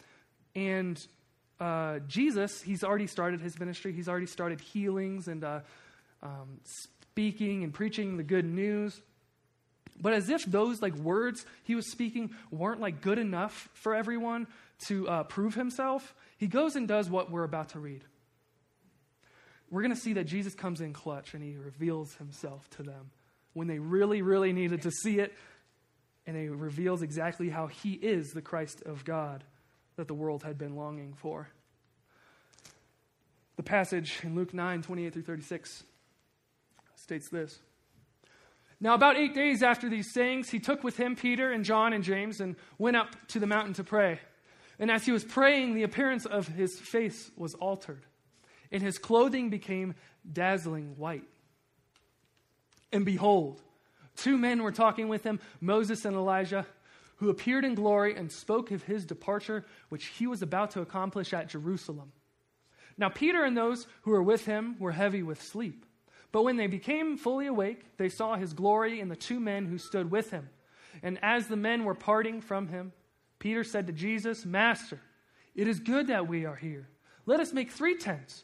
And 0.56 1.00
uh, 1.60 2.00
Jesus, 2.08 2.62
he's 2.62 2.84
already 2.84 3.08
started 3.08 3.42
his 3.42 3.60
ministry. 3.60 3.94
He's 3.94 4.08
already 4.08 4.26
started 4.26 4.62
healings 4.62 5.28
and 5.28 5.44
uh, 5.44 5.60
um, 6.22 6.60
speaking 6.64 7.64
and 7.64 7.74
preaching 7.74 8.18
the 8.18 8.24
good 8.24 8.46
news. 8.46 9.00
But 10.00 10.14
as 10.14 10.30
if 10.30 10.46
those 10.46 10.82
like 10.82 10.96
words 10.96 11.46
he 11.64 11.76
was 11.76 11.92
speaking 11.92 12.32
weren't 12.52 12.80
like 12.80 13.02
good 13.02 13.18
enough 13.18 13.70
for 13.74 13.96
everyone 13.96 14.48
to 14.88 15.08
uh, 15.10 15.24
prove 15.24 15.56
himself, 15.56 16.14
he 16.38 16.48
goes 16.48 16.76
and 16.76 16.88
does 16.88 17.10
what 17.10 17.32
we're 17.32 17.44
about 17.44 17.70
to 17.70 17.80
read. 17.80 18.04
We're 19.70 19.82
going 19.82 19.94
to 19.94 20.00
see 20.00 20.14
that 20.14 20.26
Jesus 20.26 20.56
comes 20.56 20.82
in 20.82 20.94
clutch 20.94 21.34
and 21.34 21.44
he 21.44 21.58
reveals 21.58 22.16
himself 22.16 22.70
to 22.72 22.84
them 22.84 23.12
when 23.54 23.68
they 23.68 23.80
really, 23.80 24.22
really 24.22 24.54
needed 24.54 24.84
to 24.84 24.92
see 24.92 25.20
it 25.20 25.34
and 26.28 26.36
he 26.36 26.50
reveals 26.50 27.02
exactly 27.02 27.50
how 27.50 27.68
he 27.68 27.94
is 27.94 28.32
the 28.32 28.42
Christ 28.42 28.84
of 28.86 29.06
God 29.06 29.46
that 29.96 30.08
the 30.08 30.14
world 30.14 30.44
had 30.44 30.58
been 30.58 30.76
longing 30.76 31.14
for. 31.14 31.48
The 33.56 33.64
passage 33.64 34.20
in 34.24 34.36
Luke 34.36 34.54
9 34.54 34.84
28 34.84 35.14
through 35.14 35.24
36 35.24 35.84
states 36.96 37.30
this. 37.30 37.60
Now, 38.80 38.94
about 38.94 39.18
eight 39.18 39.34
days 39.34 39.64
after 39.64 39.90
these 39.90 40.14
sayings, 40.14 40.50
he 40.50 40.60
took 40.60 40.84
with 40.84 40.98
him 40.98 41.16
Peter 41.16 41.52
and 41.52 41.66
John 41.66 41.94
and 41.94 42.04
James 42.04 42.40
and 42.40 42.56
went 42.78 42.96
up 42.96 43.16
to 43.30 43.40
the 43.40 43.48
mountain 43.48 43.74
to 43.76 43.84
pray. 43.84 44.20
And 44.78 44.92
as 44.92 45.06
he 45.06 45.12
was 45.12 45.24
praying, 45.24 45.74
the 45.74 45.82
appearance 45.82 46.28
of 46.28 46.48
his 46.48 46.80
face 46.80 47.32
was 47.36 47.56
altered, 47.56 48.06
and 48.72 48.82
his 48.82 48.98
clothing 48.98 49.50
became 49.50 49.96
dazzling 50.32 50.98
white. 50.98 51.24
And 52.92 53.06
behold, 53.06 53.62
Two 54.18 54.38
men 54.38 54.64
were 54.64 54.72
talking 54.72 55.08
with 55.08 55.24
him, 55.24 55.40
Moses 55.62 56.04
and 56.04 56.16
Elijah, 56.16 56.66
who 57.18 57.30
appeared 57.30 57.64
in 57.64 57.76
glory 57.76 58.16
and 58.16 58.32
spoke 58.32 58.72
of 58.72 58.84
his 58.84 59.06
departure, 59.06 59.66
which 59.90 60.08
he 60.08 60.28
was 60.28 60.42
about 60.42 60.72
to 60.72 60.82
accomplish 60.82 61.34
at 61.34 61.50
Jerusalem. 61.50 62.12
Now, 62.98 63.10
Peter 63.10 63.44
and 63.44 63.56
those 63.56 63.86
who 64.02 64.12
were 64.12 64.24
with 64.24 64.46
him 64.46 64.76
were 64.80 64.92
heavy 64.92 65.22
with 65.22 65.42
sleep. 65.42 65.86
But 66.32 66.44
when 66.44 66.58
they 66.58 66.68
became 66.68 67.16
fully 67.16 67.46
awake, 67.46 67.98
they 67.98 68.10
saw 68.10 68.36
his 68.36 68.54
glory 68.54 69.00
and 69.00 69.10
the 69.10 69.16
two 69.16 69.40
men 69.40 69.68
who 69.68 69.78
stood 69.78 70.10
with 70.12 70.32
him. 70.32 70.50
And 71.04 71.20
as 71.22 71.48
the 71.48 71.56
men 71.56 71.86
were 71.86 71.96
parting 71.96 72.42
from 72.42 72.68
him, 72.68 72.92
Peter 73.38 73.64
said 73.64 73.86
to 73.86 73.94
Jesus, 73.94 74.46
Master, 74.46 75.00
it 75.56 75.68
is 75.68 75.80
good 75.80 76.08
that 76.08 76.28
we 76.28 76.46
are 76.46 76.56
here. 76.56 76.90
Let 77.28 77.40
us 77.40 77.54
make 77.54 77.70
three 77.70 77.96
tents 77.96 78.44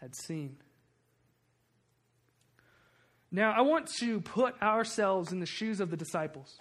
had 0.00 0.14
seen. 0.16 0.56
Now, 3.30 3.52
I 3.52 3.60
want 3.60 3.88
to 4.00 4.20
put 4.20 4.60
ourselves 4.60 5.32
in 5.32 5.40
the 5.40 5.46
shoes 5.46 5.80
of 5.80 5.90
the 5.90 5.96
disciples. 5.96 6.58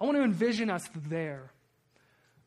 I 0.00 0.04
want 0.04 0.16
to 0.16 0.24
envision 0.24 0.68
us 0.68 0.82
there. 1.08 1.52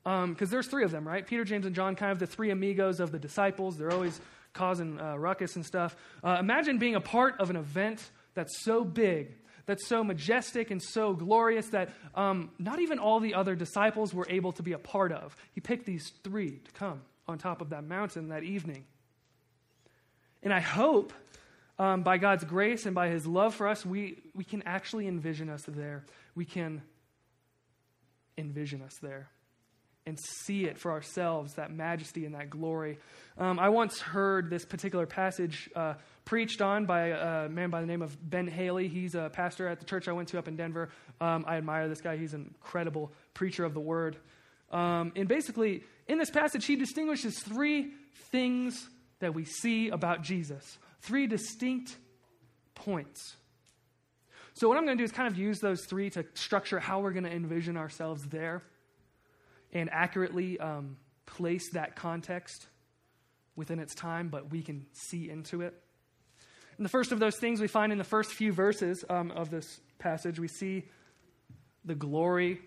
Because 0.04 0.24
um, 0.24 0.36
there's 0.52 0.68
three 0.68 0.84
of 0.84 0.92
them, 0.92 1.08
right? 1.08 1.26
Peter, 1.26 1.44
James, 1.44 1.66
and 1.66 1.74
John, 1.74 1.96
kind 1.96 2.12
of 2.12 2.20
the 2.20 2.28
three 2.28 2.52
amigos 2.52 3.00
of 3.00 3.12
the 3.12 3.18
disciples. 3.18 3.78
They're 3.78 3.92
always 3.92 4.20
causing 4.54 5.00
uh, 5.00 5.16
ruckus 5.16 5.56
and 5.56 5.66
stuff. 5.66 5.96
Uh, 6.24 6.38
imagine 6.40 6.78
being 6.78 6.96
a 6.96 7.02
part 7.02 7.40
of 7.40 7.50
an 7.50 7.56
event 7.56 8.08
that's 8.34 8.64
so 8.64 8.84
big, 8.84 9.34
that's 9.66 9.88
so 9.88 10.04
majestic 10.04 10.70
and 10.70 10.82
so 10.82 11.14
glorious 11.14 11.70
that 11.70 11.90
um, 12.14 12.52
not 12.60 12.80
even 12.80 13.00
all 13.00 13.20
the 13.20 13.34
other 13.34 13.56
disciples 13.56 14.14
were 14.14 14.28
able 14.30 14.52
to 14.52 14.64
be 14.64 14.74
a 14.74 14.78
part 14.78 15.12
of. 15.12 15.36
He 15.54 15.62
picked 15.62 15.86
these 15.86 16.12
three 16.24 16.60
to 16.66 16.72
come 16.74 17.02
on 17.28 17.38
top 17.38 17.62
of 17.62 17.70
that 17.70 17.84
mountain 17.84 18.30
that 18.30 18.44
evening. 18.44 18.86
And 20.46 20.54
I 20.54 20.62
hope 20.62 21.12
um, 21.80 22.04
by 22.04 22.18
God's 22.18 22.46
grace 22.46 22.86
and 22.86 22.96
by 22.96 23.10
his 23.10 23.26
love 23.26 23.56
for 23.56 23.68
us, 23.68 23.86
we, 23.86 24.22
we 24.36 24.44
can 24.44 24.64
actually 24.66 25.08
envision 25.08 25.50
us 25.50 25.64
there. 25.68 26.06
We 26.36 26.46
can 26.46 26.84
envision 28.38 28.82
us 28.84 28.94
there 29.02 29.30
and 30.06 30.20
see 30.44 30.66
it 30.66 30.78
for 30.78 30.92
ourselves, 30.92 31.56
that 31.56 31.72
majesty 31.72 32.26
and 32.26 32.36
that 32.36 32.52
glory. 32.52 33.00
Um, 33.40 33.58
I 33.58 33.70
once 33.70 34.00
heard 34.00 34.52
this 34.52 34.64
particular 34.64 35.08
passage 35.08 35.68
uh, 35.76 35.96
preached 36.26 36.62
on 36.62 36.86
by 36.86 37.08
a 37.08 37.50
man 37.50 37.72
by 37.72 37.82
the 37.82 37.88
name 37.88 38.04
of 38.04 38.18
Ben 38.30 38.48
Haley. 38.48 38.88
He's 38.88 39.16
a 39.16 39.32
pastor 39.34 39.68
at 39.68 39.80
the 39.80 39.86
church 39.86 40.08
I 40.08 40.12
went 40.12 40.28
to 40.30 40.38
up 40.38 40.48
in 40.48 40.56
Denver. 40.56 40.90
Um, 41.20 41.44
I 41.48 41.58
admire 41.58 41.90
this 41.90 42.02
guy, 42.02 42.18
he's 42.18 42.36
an 42.36 42.54
incredible 42.54 43.12
preacher 43.34 43.66
of 43.66 43.74
the 43.74 43.80
word. 43.80 44.18
Um, 44.72 45.12
and 45.16 45.28
basically, 45.28 45.84
in 46.08 46.20
this 46.20 46.30
passage, 46.30 46.66
he 46.66 46.76
distinguishes 46.76 47.40
three 47.40 47.92
things 48.32 48.88
that 49.20 49.34
we 49.34 49.46
see 49.46 49.90
about 49.90 50.22
Jesus, 50.22 50.78
three 51.02 51.28
distinct 51.28 51.96
points. 52.74 53.36
So, 54.54 54.70
what 54.70 54.78
I'm 54.78 54.86
going 54.86 54.98
to 54.98 55.02
do 55.02 55.06
is 55.06 55.12
kind 55.12 55.28
of 55.28 55.38
use 55.38 55.60
those 55.60 55.86
three 55.86 56.10
to 56.12 56.26
structure 56.34 56.80
how 56.80 57.00
we're 57.00 57.12
going 57.12 57.26
to 57.26 57.32
envision 57.32 57.76
ourselves 57.76 58.24
there 58.28 58.64
and 59.74 59.90
accurately 59.92 60.60
um, 60.60 60.98
place 61.26 61.72
that 61.74 61.96
context 61.96 62.68
within 63.56 63.80
its 63.80 63.94
time, 63.94 64.30
but 64.30 64.52
we 64.52 64.62
can 64.62 64.86
see 64.94 65.30
into 65.30 65.62
it. 65.62 65.74
And 66.78 66.86
the 66.86 66.90
first 66.90 67.12
of 67.12 67.20
those 67.20 67.38
things 67.38 67.62
we 67.62 67.68
find 67.68 67.92
in 67.92 67.98
the 67.98 68.04
first 68.04 68.32
few 68.32 68.52
verses 68.52 69.04
um, 69.10 69.32
of 69.32 69.50
this 69.50 69.80
passage, 70.00 70.40
we 70.40 70.48
see 70.48 70.84
the 71.86 71.96
glory 71.96 72.60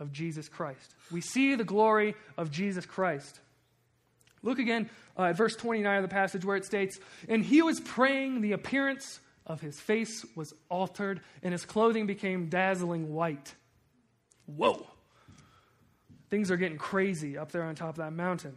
of 0.00 0.12
Jesus 0.12 0.48
Christ. 0.48 0.94
We 1.10 1.20
see 1.20 1.54
the 1.54 1.64
glory 1.64 2.14
of 2.36 2.50
Jesus 2.50 2.86
Christ. 2.86 3.40
Look 4.42 4.58
again 4.58 4.90
uh, 5.18 5.24
at 5.24 5.36
verse 5.36 5.56
29 5.56 5.96
of 5.96 6.02
the 6.02 6.08
passage 6.08 6.44
where 6.44 6.56
it 6.56 6.64
states, 6.64 6.98
And 7.28 7.44
he 7.44 7.62
was 7.62 7.80
praying, 7.80 8.40
the 8.40 8.52
appearance 8.52 9.20
of 9.46 9.60
his 9.60 9.78
face 9.80 10.24
was 10.34 10.52
altered, 10.68 11.20
and 11.42 11.52
his 11.52 11.64
clothing 11.64 12.06
became 12.06 12.48
dazzling 12.48 13.12
white. 13.12 13.54
Whoa! 14.46 14.86
things 16.32 16.50
are 16.50 16.56
getting 16.56 16.78
crazy 16.78 17.36
up 17.36 17.52
there 17.52 17.62
on 17.62 17.74
top 17.74 17.90
of 17.90 17.96
that 17.96 18.14
mountain. 18.14 18.56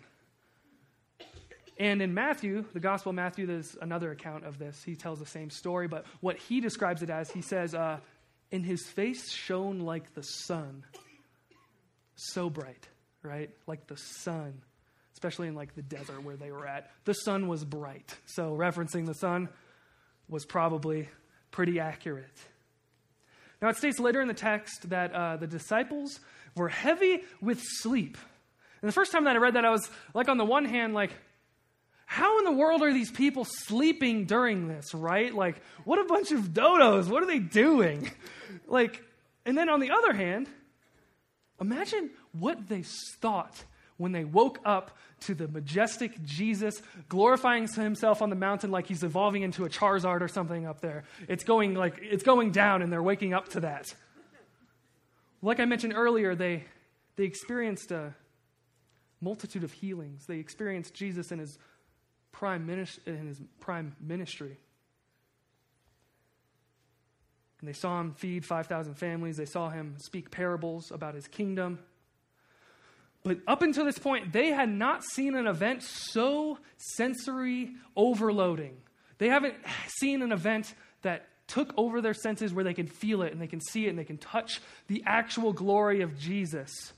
And 1.78 2.02
in 2.02 2.14
Matthew, 2.14 2.64
the 2.72 2.80
Gospel 2.80 3.10
of 3.10 3.18
Matthew, 3.18 3.46
there's 3.46 3.76
another 3.82 4.12
account 4.12 4.46
of 4.46 4.58
this. 4.58 4.82
He 4.82 4.96
tells 4.96 5.20
the 5.20 5.26
same 5.26 5.50
story, 5.50 5.90
but 5.90 6.06
what 6.22 6.38
he 6.38 6.62
describes 6.62 7.04
it 7.04 7.10
as, 7.10 7.30
he 7.30 7.42
says, 7.42 7.76
uh, 7.76 8.00
his 8.50 8.86
face 8.86 9.30
shone 9.30 9.82
like 9.82 10.14
the 10.14 10.24
sun. 10.24 10.86
So 12.16 12.50
bright, 12.50 12.88
right? 13.22 13.50
Like 13.68 13.88
the 13.88 13.98
sun, 13.98 14.62
especially 15.16 15.48
in 15.48 15.56
like 15.56 15.74
the 15.76 15.82
desert 15.82 16.24
where 16.24 16.36
they 16.36 16.52
were 16.52 16.68
at. 16.68 16.92
The 17.06 17.14
sun 17.14 17.48
was 17.48 17.64
bright. 17.64 18.16
So 18.26 18.56
referencing 18.56 19.06
the 19.06 19.14
sun 19.14 19.50
was 20.28 20.46
probably 20.46 21.10
pretty 21.52 21.80
accurate. 21.80 22.38
Now, 23.62 23.70
it 23.70 23.78
states 23.78 23.98
later 23.98 24.22
in 24.22 24.28
the 24.28 24.34
text 24.34 24.90
that 24.90 25.14
uh, 25.14 25.38
the 25.38 25.48
disciples 25.48 26.20
were 26.56 26.68
heavy 26.68 27.24
with 27.42 27.62
sleep. 27.64 28.18
And 28.82 28.90
the 28.90 28.94
first 28.94 29.14
time 29.14 29.24
that 29.24 29.36
I 29.36 29.40
read 29.40 29.56
that, 29.56 29.64
I 29.64 29.70
was 29.70 29.90
like, 30.14 30.28
on 30.28 30.38
the 30.38 30.46
one 30.46 30.66
hand, 30.66 30.94
like, 30.94 31.12
how 32.06 32.38
in 32.40 32.46
the 32.46 32.52
world 32.52 32.84
are 32.84 32.94
these 32.94 33.10
people 33.10 33.46
sleeping 33.46 34.26
during 34.26 34.68
this, 34.68 34.94
right? 34.94 35.34
Like, 35.34 35.62
what 35.86 35.98
a 36.00 36.04
bunch 36.04 36.32
of 36.32 36.54
dodos. 36.54 37.08
What 37.08 37.24
are 37.24 37.26
they 37.26 37.40
doing? 37.40 38.12
Like, 38.68 39.02
and 39.46 39.58
then 39.58 39.70
on 39.70 39.80
the 39.80 39.92
other 39.92 40.14
hand, 40.14 40.48
imagine 41.60 42.12
what 42.34 42.68
they 42.68 42.84
thought 43.22 43.64
when 43.98 44.12
they 44.12 44.24
woke 44.24 44.60
up 44.66 44.98
to 45.22 45.34
the 45.34 45.48
majestic 45.48 46.24
Jesus 46.24 46.82
glorifying 47.08 47.68
himself 47.68 48.22
on 48.22 48.30
the 48.30 48.36
mountain 48.36 48.72
like 48.72 48.88
he's 48.88 49.04
evolving 49.04 49.44
into 49.44 49.66
a 49.66 49.70
Charizard 49.70 50.22
or 50.22 50.28
something 50.28 50.66
up 50.66 50.82
there. 50.82 51.04
It's 51.28 51.44
going 51.44 51.76
like 51.76 52.00
it's 52.02 52.24
going 52.24 52.52
down 52.52 52.82
and 52.82 52.92
they're 52.92 53.04
waking 53.04 53.34
up 53.34 53.50
to 53.50 53.62
that. 53.62 53.94
Like 55.42 55.60
I 55.60 55.66
mentioned 55.66 55.94
earlier, 55.96 56.36
they 56.36 56.66
they 57.16 57.24
experienced 57.24 57.92
a 57.92 58.14
multitude 59.22 59.64
of 59.64 59.72
healings. 59.72 60.26
They 60.26 60.38
experienced 60.38 60.94
Jesus 60.94 61.32
in 61.32 61.40
his 61.40 61.58
prime 62.32 62.66
ministry, 62.66 63.04
in 63.14 63.28
his 63.28 63.42
prime 63.60 63.96
ministry. 64.00 64.58
And 67.60 67.70
they 67.70 67.74
saw 67.74 68.00
him 68.02 68.14
feed 68.14 68.46
5,000 68.46 68.94
families. 68.96 69.38
They 69.38 69.46
saw 69.46 69.70
him 69.70 69.96
speak 69.98 70.30
parables 70.30 70.92
about 70.92 71.16
his 71.16 71.28
kingdom. 71.28 71.80
But 73.26 73.40
up 73.48 73.64
until 73.64 73.86
this 73.86 73.98
point, 73.98 74.32
they 74.32 74.50
had 74.50 74.70
not 74.70 75.04
seen 75.04 75.34
an 75.34 75.48
event 75.48 75.82
so 75.82 76.60
sensory 76.78 77.72
overloading. 77.96 78.78
They 79.18 79.30
haven't 79.30 79.56
seen 79.88 80.22
an 80.22 80.32
event 80.32 80.76
that 81.02 81.26
took 81.48 81.74
over 81.76 82.02
their 82.02 82.14
senses 82.14 82.54
where 82.54 82.64
they 82.64 82.76
can 82.76 82.86
feel 82.86 83.24
it 83.24 83.34
and 83.34 83.42
they 83.42 83.48
can 83.48 83.62
see 83.62 83.88
it 83.88 83.90
and 83.90 83.98
they 83.98 84.04
can 84.04 84.20
touch 84.20 84.62
the 84.88 85.02
actual 85.08 85.54
glory 85.54 86.02
of 86.02 86.20
Jesus. 86.20 86.94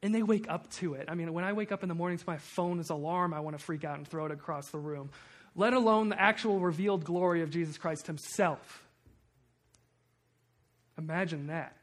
And 0.00 0.14
they 0.14 0.22
wake 0.22 0.48
up 0.48 0.70
to 0.74 0.94
it. 0.94 1.08
I 1.08 1.16
mean, 1.16 1.32
when 1.32 1.44
I 1.44 1.54
wake 1.54 1.72
up 1.72 1.82
in 1.82 1.88
the 1.88 1.94
morning 1.96 2.18
to 2.18 2.24
my 2.28 2.36
phone's 2.36 2.90
alarm, 2.90 3.34
I 3.34 3.40
want 3.40 3.58
to 3.58 3.64
freak 3.64 3.82
out 3.82 3.98
and 3.98 4.06
throw 4.06 4.26
it 4.26 4.32
across 4.32 4.70
the 4.70 4.78
room, 4.78 5.10
let 5.56 5.72
alone 5.72 6.08
the 6.08 6.20
actual 6.20 6.60
revealed 6.60 7.04
glory 7.04 7.42
of 7.42 7.50
Jesus 7.50 7.78
Christ 7.78 8.06
himself. 8.06 8.84
Imagine 10.96 11.48
that. 11.48 11.76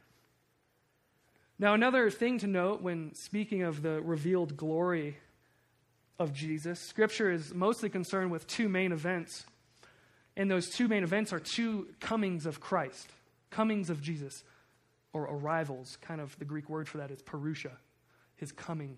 Now, 1.62 1.76
another 1.76 2.10
thing 2.10 2.40
to 2.40 2.48
note 2.48 2.82
when 2.82 3.14
speaking 3.14 3.62
of 3.62 3.84
the 3.84 4.02
revealed 4.02 4.58
glory 4.58 5.18
of 6.18 6.34
Jesus, 6.34 6.80
Scripture 6.80 7.30
is 7.30 7.54
mostly 7.54 7.88
concerned 7.88 8.32
with 8.32 8.48
two 8.48 8.68
main 8.68 8.92
events. 8.92 9.46
And 10.36 10.50
those 10.50 10.70
two 10.70 10.88
main 10.88 11.04
events 11.04 11.32
are 11.32 11.40
two 11.40 11.90
comings 12.00 12.48
of 12.48 12.60
Christ, 12.60 13.12
comings 13.52 13.92
of 13.92 14.02
Jesus, 14.02 14.44
or 15.14 15.26
arrivals. 15.26 16.00
Kind 16.02 16.20
of 16.20 16.36
the 16.40 16.46
Greek 16.46 16.68
word 16.68 16.88
for 16.88 16.98
that 16.98 17.12
is 17.12 17.22
parousia, 17.22 17.74
his 18.38 18.52
coming 18.52 18.98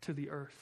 to 0.00 0.12
the 0.12 0.28
earth. 0.30 0.58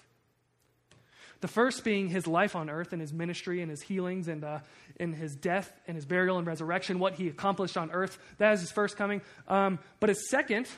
The 1.41 1.49
first 1.49 1.85
being 1.85 2.09
his 2.09 2.27
life 2.27 2.55
on 2.55 2.69
earth 2.69 2.93
and 2.93 3.01
his 3.01 3.15
ministry 3.15 3.63
and 3.63 3.71
his 3.71 3.81
healings 3.81 4.29
and 4.29 4.45
uh, 4.45 4.59
his 4.99 5.37
death 5.37 5.73
and 5.89 5.95
his 5.95 6.05
burial 6.05 6.37
and 6.37 6.47
resurrection, 6.47 6.99
what 6.99 7.15
he 7.15 7.29
accomplished 7.29 7.79
on 7.79 7.91
earth. 7.93 8.19
That 8.37 8.53
is 8.53 8.61
his 8.61 8.73
first 8.73 8.99
coming. 8.99 9.23
Um, 9.49 9.79
but 10.01 10.11
his 10.11 10.29
second 10.29 10.69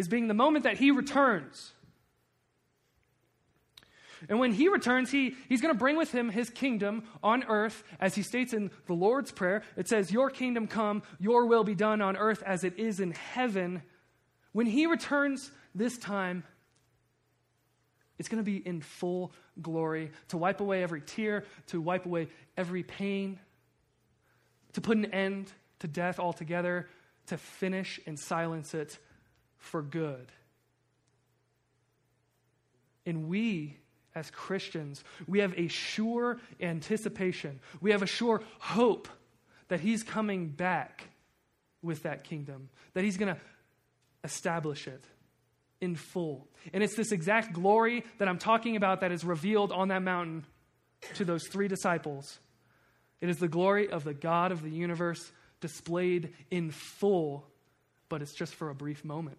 is 0.00 0.08
being 0.08 0.28
the 0.28 0.34
moment 0.34 0.64
that 0.64 0.78
he 0.78 0.90
returns. 0.90 1.72
And 4.30 4.38
when 4.38 4.52
he 4.52 4.68
returns, 4.68 5.10
he, 5.10 5.36
he's 5.48 5.60
going 5.60 5.74
to 5.74 5.78
bring 5.78 5.96
with 5.96 6.10
him 6.10 6.30
his 6.30 6.48
kingdom 6.48 7.04
on 7.22 7.44
earth, 7.44 7.84
as 8.00 8.14
he 8.14 8.22
states 8.22 8.54
in 8.54 8.70
the 8.86 8.94
Lord's 8.94 9.30
Prayer. 9.30 9.62
It 9.76 9.88
says, 9.88 10.10
Your 10.10 10.30
kingdom 10.30 10.66
come, 10.66 11.02
your 11.18 11.44
will 11.44 11.64
be 11.64 11.74
done 11.74 12.00
on 12.00 12.16
earth 12.16 12.42
as 12.44 12.64
it 12.64 12.78
is 12.78 12.98
in 12.98 13.12
heaven. 13.12 13.82
When 14.52 14.66
he 14.66 14.86
returns 14.86 15.50
this 15.74 15.98
time, 15.98 16.44
it's 18.18 18.28
going 18.28 18.42
to 18.42 18.50
be 18.50 18.56
in 18.56 18.80
full 18.80 19.32
glory 19.60 20.12
to 20.28 20.38
wipe 20.38 20.60
away 20.60 20.82
every 20.82 21.02
tear, 21.02 21.44
to 21.68 21.80
wipe 21.80 22.06
away 22.06 22.28
every 22.56 22.82
pain, 22.82 23.38
to 24.72 24.80
put 24.80 24.96
an 24.96 25.06
end 25.06 25.52
to 25.80 25.88
death 25.88 26.18
altogether, 26.18 26.88
to 27.26 27.36
finish 27.36 28.00
and 28.06 28.18
silence 28.18 28.72
it 28.72 28.98
for 29.60 29.82
good. 29.82 30.26
And 33.06 33.28
we, 33.28 33.76
as 34.14 34.30
Christians, 34.30 35.04
we 35.26 35.38
have 35.38 35.54
a 35.56 35.68
sure 35.68 36.38
anticipation, 36.60 37.60
we 37.80 37.92
have 37.92 38.02
a 38.02 38.06
sure 38.06 38.42
hope 38.58 39.08
that 39.68 39.80
He's 39.80 40.02
coming 40.02 40.48
back 40.48 41.08
with 41.82 42.02
that 42.02 42.24
kingdom, 42.24 42.68
that 42.94 43.04
He's 43.04 43.16
going 43.16 43.34
to 43.34 43.40
establish 44.24 44.86
it 44.88 45.04
in 45.80 45.94
full. 45.94 46.48
And 46.74 46.82
it's 46.82 46.94
this 46.94 47.12
exact 47.12 47.52
glory 47.52 48.04
that 48.18 48.28
I'm 48.28 48.38
talking 48.38 48.76
about 48.76 49.00
that 49.00 49.12
is 49.12 49.24
revealed 49.24 49.72
on 49.72 49.88
that 49.88 50.02
mountain 50.02 50.44
to 51.14 51.24
those 51.24 51.46
three 51.48 51.68
disciples. 51.68 52.38
It 53.20 53.30
is 53.30 53.38
the 53.38 53.48
glory 53.48 53.90
of 53.90 54.04
the 54.04 54.14
God 54.14 54.52
of 54.52 54.62
the 54.62 54.70
universe 54.70 55.32
displayed 55.60 56.34
in 56.50 56.70
full, 56.70 57.46
but 58.08 58.22
it's 58.22 58.34
just 58.34 58.54
for 58.54 58.70
a 58.70 58.74
brief 58.74 59.04
moment. 59.04 59.38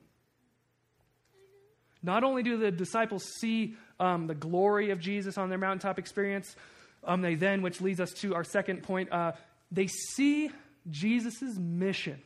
Not 2.03 2.23
only 2.23 2.43
do 2.43 2.57
the 2.57 2.71
disciples 2.71 3.23
see 3.39 3.75
um, 3.99 4.27
the 4.27 4.35
glory 4.35 4.89
of 4.91 4.99
Jesus 4.99 5.37
on 5.37 5.49
their 5.49 5.57
mountaintop 5.57 5.99
experience, 5.99 6.55
um, 7.03 7.21
they 7.21 7.35
then, 7.35 7.61
which 7.61 7.81
leads 7.81 7.99
us 7.99 8.11
to 8.21 8.35
our 8.35 8.43
second 8.43 8.83
point, 8.83 9.11
uh, 9.11 9.33
they 9.71 9.87
see 9.87 10.49
Jesus' 10.89 11.57
mission. 11.57 12.21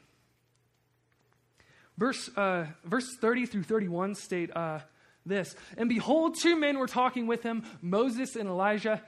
Verse, 1.98 2.30
uh, 2.36 2.66
verse 2.84 3.08
30 3.22 3.46
through 3.46 3.64
31 3.64 4.16
state 4.16 4.56
uh, 4.56 4.80
this 5.26 5.56
And 5.78 5.90
behold, 5.90 6.36
two 6.42 6.56
men 6.56 6.78
were 6.78 6.88
talking 6.88 7.28
with 7.28 7.44
him, 7.44 7.64
Moses 7.82 8.36
and 8.36 8.50
Elijah, 8.50 9.02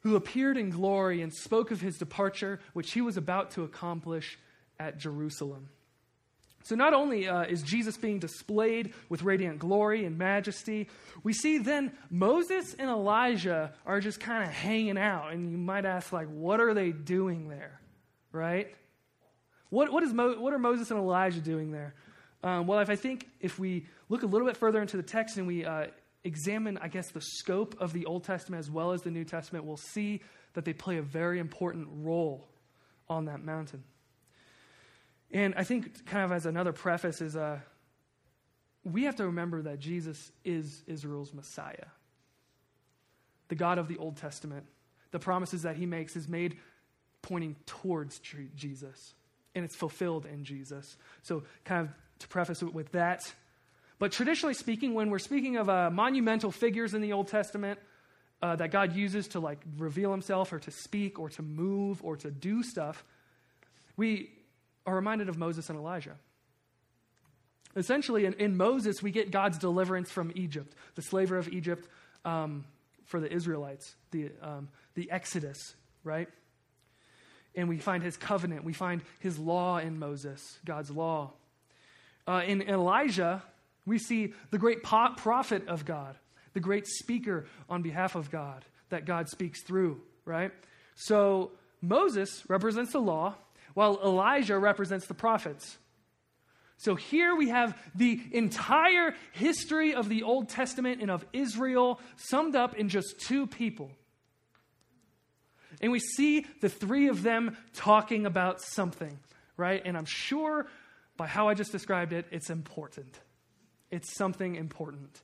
who 0.00 0.16
appeared 0.16 0.56
in 0.56 0.70
glory 0.70 1.22
and 1.22 1.32
spoke 1.32 1.70
of 1.70 1.80
his 1.80 1.96
departure, 1.96 2.60
which 2.72 2.92
he 2.92 3.00
was 3.00 3.16
about 3.16 3.52
to 3.52 3.62
accomplish 3.62 4.38
at 4.78 4.98
Jerusalem. 4.98 5.68
So, 6.64 6.74
not 6.74 6.94
only 6.94 7.28
uh, 7.28 7.42
is 7.42 7.62
Jesus 7.62 7.98
being 7.98 8.18
displayed 8.18 8.94
with 9.10 9.22
radiant 9.22 9.58
glory 9.58 10.06
and 10.06 10.16
majesty, 10.16 10.88
we 11.22 11.34
see 11.34 11.58
then 11.58 11.92
Moses 12.08 12.72
and 12.78 12.88
Elijah 12.88 13.74
are 13.84 14.00
just 14.00 14.18
kind 14.18 14.42
of 14.42 14.48
hanging 14.48 14.96
out. 14.96 15.30
And 15.30 15.52
you 15.52 15.58
might 15.58 15.84
ask, 15.84 16.10
like, 16.10 16.26
what 16.28 16.60
are 16.60 16.72
they 16.72 16.90
doing 16.90 17.50
there? 17.50 17.80
Right? 18.32 18.74
What, 19.68 19.92
what, 19.92 20.04
is 20.04 20.14
Mo- 20.14 20.40
what 20.40 20.54
are 20.54 20.58
Moses 20.58 20.90
and 20.90 20.98
Elijah 20.98 21.40
doing 21.40 21.70
there? 21.70 21.94
Um, 22.42 22.66
well, 22.66 22.78
if 22.78 22.88
I 22.88 22.96
think 22.96 23.28
if 23.40 23.58
we 23.58 23.86
look 24.08 24.22
a 24.22 24.26
little 24.26 24.46
bit 24.46 24.56
further 24.56 24.80
into 24.80 24.96
the 24.96 25.02
text 25.02 25.36
and 25.36 25.46
we 25.46 25.66
uh, 25.66 25.88
examine, 26.24 26.78
I 26.78 26.88
guess, 26.88 27.10
the 27.10 27.20
scope 27.20 27.76
of 27.78 27.92
the 27.92 28.06
Old 28.06 28.24
Testament 28.24 28.60
as 28.60 28.70
well 28.70 28.92
as 28.92 29.02
the 29.02 29.10
New 29.10 29.24
Testament, 29.24 29.66
we'll 29.66 29.76
see 29.76 30.22
that 30.54 30.64
they 30.64 30.72
play 30.72 30.96
a 30.96 31.02
very 31.02 31.40
important 31.40 31.88
role 31.90 32.48
on 33.06 33.26
that 33.26 33.44
mountain. 33.44 33.84
And 35.34 35.52
I 35.56 35.64
think, 35.64 36.06
kind 36.06 36.24
of 36.24 36.30
as 36.30 36.46
another 36.46 36.72
preface, 36.72 37.20
is 37.20 37.34
uh, 37.34 37.58
we 38.84 39.02
have 39.02 39.16
to 39.16 39.26
remember 39.26 39.62
that 39.62 39.80
Jesus 39.80 40.30
is 40.44 40.84
Israel's 40.86 41.34
Messiah. 41.34 41.86
The 43.48 43.56
God 43.56 43.78
of 43.78 43.88
the 43.88 43.98
Old 43.98 44.16
Testament, 44.16 44.64
the 45.10 45.18
promises 45.18 45.62
that 45.62 45.76
he 45.76 45.86
makes 45.86 46.14
is 46.14 46.28
made 46.28 46.58
pointing 47.20 47.56
towards 47.66 48.20
Jesus, 48.20 49.14
and 49.56 49.64
it's 49.64 49.74
fulfilled 49.74 50.24
in 50.24 50.44
Jesus. 50.44 50.96
So, 51.22 51.42
kind 51.64 51.88
of 51.88 51.94
to 52.20 52.28
preface 52.28 52.62
it 52.62 52.72
with 52.72 52.92
that. 52.92 53.20
But 53.98 54.12
traditionally 54.12 54.54
speaking, 54.54 54.94
when 54.94 55.10
we're 55.10 55.18
speaking 55.18 55.56
of 55.56 55.68
uh, 55.68 55.90
monumental 55.90 56.52
figures 56.52 56.94
in 56.94 57.00
the 57.00 57.12
Old 57.12 57.26
Testament 57.26 57.80
uh, 58.40 58.54
that 58.56 58.70
God 58.70 58.94
uses 58.94 59.26
to 59.28 59.40
like 59.40 59.58
reveal 59.78 60.12
himself 60.12 60.52
or 60.52 60.60
to 60.60 60.70
speak 60.70 61.18
or 61.18 61.28
to 61.30 61.42
move 61.42 62.04
or 62.04 62.16
to 62.18 62.30
do 62.30 62.62
stuff, 62.62 63.04
we 63.96 64.30
are 64.86 64.94
reminded 64.94 65.28
of 65.28 65.38
Moses 65.38 65.68
and 65.70 65.78
Elijah. 65.78 66.16
Essentially, 67.76 68.24
in, 68.24 68.34
in 68.34 68.56
Moses, 68.56 69.02
we 69.02 69.10
get 69.10 69.30
God's 69.30 69.58
deliverance 69.58 70.10
from 70.10 70.32
Egypt, 70.34 70.74
the 70.94 71.02
slavery 71.02 71.38
of 71.38 71.48
Egypt 71.48 71.88
um, 72.24 72.64
for 73.04 73.18
the 73.18 73.32
Israelites, 73.32 73.94
the, 74.12 74.30
um, 74.40 74.68
the 74.94 75.10
Exodus, 75.10 75.74
right? 76.04 76.28
And 77.54 77.68
we 77.68 77.78
find 77.78 78.02
his 78.02 78.16
covenant, 78.16 78.64
we 78.64 78.72
find 78.72 79.02
his 79.20 79.38
law 79.38 79.78
in 79.78 79.98
Moses, 79.98 80.58
God's 80.64 80.90
law. 80.90 81.32
Uh, 82.26 82.42
in 82.46 82.62
Elijah, 82.62 83.42
we 83.86 83.98
see 83.98 84.32
the 84.50 84.58
great 84.58 84.82
prophet 84.82 85.68
of 85.68 85.84
God, 85.84 86.16
the 86.52 86.60
great 86.60 86.86
speaker 86.86 87.46
on 87.68 87.82
behalf 87.82 88.14
of 88.14 88.30
God 88.30 88.64
that 88.90 89.04
God 89.04 89.28
speaks 89.28 89.62
through, 89.62 90.00
right? 90.24 90.52
So 90.94 91.52
Moses 91.80 92.44
represents 92.48 92.92
the 92.92 93.00
law, 93.00 93.34
while 93.74 94.00
Elijah 94.02 94.58
represents 94.58 95.06
the 95.06 95.14
prophets. 95.14 95.78
So 96.76 96.94
here 96.94 97.34
we 97.34 97.48
have 97.48 97.76
the 97.94 98.20
entire 98.32 99.14
history 99.32 99.94
of 99.94 100.08
the 100.08 100.22
Old 100.22 100.48
Testament 100.48 101.00
and 101.00 101.10
of 101.10 101.24
Israel 101.32 102.00
summed 102.16 102.56
up 102.56 102.76
in 102.76 102.88
just 102.88 103.20
two 103.20 103.46
people. 103.46 103.90
And 105.80 105.92
we 105.92 106.00
see 106.00 106.46
the 106.60 106.68
three 106.68 107.08
of 107.08 107.22
them 107.22 107.56
talking 107.74 108.26
about 108.26 108.60
something, 108.60 109.18
right? 109.56 109.82
And 109.84 109.96
I'm 109.96 110.04
sure 110.04 110.66
by 111.16 111.26
how 111.26 111.48
I 111.48 111.54
just 111.54 111.72
described 111.72 112.12
it, 112.12 112.26
it's 112.30 112.50
important. 112.50 113.18
It's 113.90 114.14
something 114.14 114.56
important. 114.56 115.20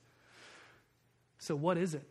So, 1.39 1.55
what 1.55 1.77
is 1.77 1.93
it? 1.93 2.07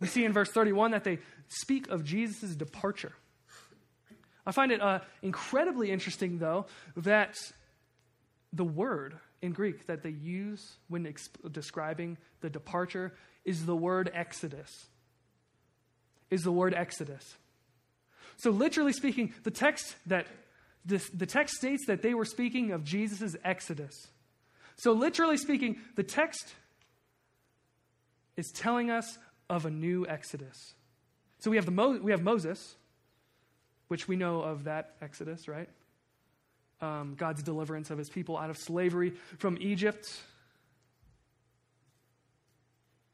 We 0.00 0.08
see 0.08 0.24
in 0.24 0.32
verse 0.32 0.50
31 0.50 0.90
that 0.90 1.04
they 1.04 1.20
speak 1.48 1.88
of 1.88 2.04
Jesus' 2.04 2.56
departure. 2.56 3.12
I 4.44 4.52
find 4.52 4.72
it 4.72 4.80
uh, 4.80 5.00
incredibly 5.22 5.90
interesting, 5.90 6.38
though, 6.38 6.66
that 6.96 7.36
the 8.52 8.64
word 8.64 9.18
in 9.40 9.52
Greek 9.52 9.86
that 9.86 10.02
they 10.02 10.10
use 10.10 10.76
when 10.88 11.04
exp- 11.04 11.52
describing 11.52 12.18
the 12.40 12.50
departure 12.50 13.12
is 13.44 13.66
the 13.66 13.76
word 13.76 14.10
exodus. 14.12 14.86
Is 16.30 16.42
the 16.42 16.52
word 16.52 16.74
exodus. 16.74 17.36
So, 18.36 18.50
literally 18.50 18.92
speaking, 18.92 19.34
the 19.42 19.50
text 19.50 19.94
that 20.06 20.26
this, 20.84 21.08
the 21.10 21.26
text 21.26 21.56
states 21.56 21.86
that 21.86 22.02
they 22.02 22.14
were 22.14 22.24
speaking 22.24 22.72
of 22.72 22.84
Jesus' 22.84 23.36
exodus. 23.44 24.08
So, 24.76 24.92
literally 24.92 25.36
speaking, 25.36 25.76
the 25.94 26.02
text 26.02 26.54
is 28.36 28.50
telling 28.50 28.90
us 28.90 29.18
of 29.48 29.66
a 29.66 29.70
new 29.70 30.06
exodus. 30.06 30.74
So, 31.38 31.50
we 31.50 31.56
have, 31.56 31.66
the 31.66 31.72
Mo- 31.72 32.00
we 32.02 32.10
have 32.10 32.22
Moses, 32.22 32.74
which 33.92 34.08
we 34.08 34.16
know 34.16 34.40
of 34.40 34.64
that 34.64 34.94
exodus, 35.02 35.46
right? 35.46 35.68
Um, 36.80 37.14
God's 37.14 37.42
deliverance 37.42 37.90
of 37.90 37.98
his 37.98 38.08
people 38.08 38.38
out 38.38 38.48
of 38.48 38.56
slavery 38.56 39.12
from 39.36 39.58
Egypt. 39.60 40.08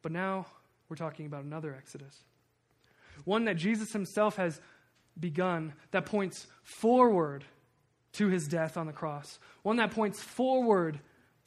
But 0.02 0.12
now 0.12 0.46
we're 0.88 0.94
talking 0.94 1.26
about 1.26 1.42
another 1.42 1.74
exodus. 1.76 2.22
One 3.24 3.46
that 3.46 3.56
Jesus 3.56 3.92
himself 3.92 4.36
has 4.36 4.60
begun 5.18 5.72
that 5.90 6.06
points 6.06 6.46
forward 6.62 7.42
to 8.12 8.28
his 8.28 8.46
death 8.46 8.76
on 8.76 8.86
the 8.86 8.92
cross, 8.92 9.40
one 9.64 9.78
that 9.78 9.90
points 9.90 10.22
forward 10.22 11.00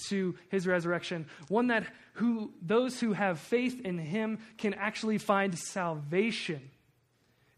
to 0.10 0.36
his 0.50 0.68
resurrection, 0.68 1.26
one 1.48 1.68
that 1.68 1.86
who 2.16 2.52
those 2.62 3.00
who 3.00 3.14
have 3.14 3.40
faith 3.40 3.80
in 3.86 3.98
him 3.98 4.40
can 4.58 4.74
actually 4.74 5.20
find 5.20 5.58
salvation. 5.58 6.70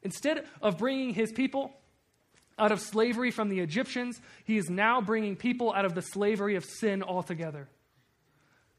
Instead 0.04 0.46
of 0.62 0.78
bringing 0.78 1.14
his 1.14 1.32
people 1.32 1.74
out 2.60 2.72
of 2.72 2.80
slavery 2.80 3.32
from 3.32 3.50
the 3.50 3.60
Egyptians, 3.60 4.22
he 4.44 4.58
is 4.58 4.70
now 4.70 5.02
bringing 5.02 5.36
people 5.36 5.74
out 5.74 5.86
of 5.86 5.96
the 5.96 6.02
slavery 6.02 6.56
of 6.56 6.66
sin 6.66 7.02
altogether. 7.02 7.68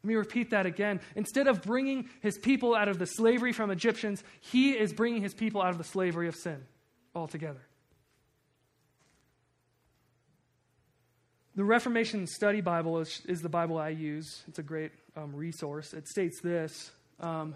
Let 0.03 0.09
me 0.09 0.15
repeat 0.17 0.51
that 0.51 0.67
again. 0.67 1.01
Instead 1.17 1.49
of 1.49 1.63
bringing 1.63 2.11
his 2.21 2.37
people 2.37 2.75
out 2.75 2.89
of 2.89 2.99
the 2.99 3.07
slavery 3.07 3.53
from 3.53 3.71
Egyptians, 3.71 4.23
he 4.41 4.73
is 4.73 4.93
bringing 4.93 5.23
his 5.23 5.33
people 5.33 5.63
out 5.63 5.71
of 5.71 5.79
the 5.79 5.85
slavery 5.85 6.29
of 6.29 6.37
sin 6.37 6.63
altogether. 7.15 7.63
The 11.57 11.65
Reformation 11.65 12.27
Study 12.27 12.61
Bible 12.61 12.99
is, 12.99 13.23
is, 13.27 13.41
the 13.41 13.49
Bible 13.49 13.79
I 13.79 13.91
use. 13.91 14.43
It's 14.49 14.59
a 14.59 14.63
great 14.63 14.91
um, 15.17 15.35
resource. 15.35 15.95
It 15.95 16.09
states 16.09 16.41
this 16.43 16.91
um, 17.21 17.55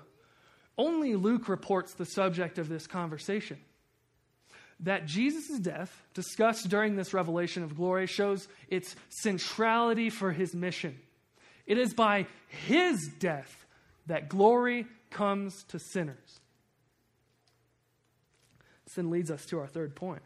Only 0.79 1.17
Luke 1.17 1.49
reports 1.49 1.95
the 1.95 2.07
subject 2.07 2.59
of 2.59 2.69
this 2.69 2.87
conversation. 2.87 3.59
That 4.81 5.07
Jesus' 5.07 5.59
death, 5.59 6.03
discussed 6.15 6.69
during 6.69 6.95
this 6.95 7.13
revelation 7.13 7.65
of 7.65 7.77
glory, 7.77 8.07
shows 8.07 8.47
its 8.69 8.95
centrality 9.09 10.09
for 10.09 10.31
his 10.31 10.55
mission. 10.55 10.97
It 11.67 11.79
is 11.79 11.93
by 11.93 12.27
his 12.47 13.09
death 13.19 13.67
that 14.07 14.29
glory 14.29 14.87
comes 15.11 15.65
to 15.65 15.81
sinners. 15.81 16.41
This 18.85 18.95
then 18.95 19.11
leads 19.11 19.33
us 19.33 19.45
to 19.47 19.59
our 19.59 19.67
third 19.67 19.97
point 19.97 20.23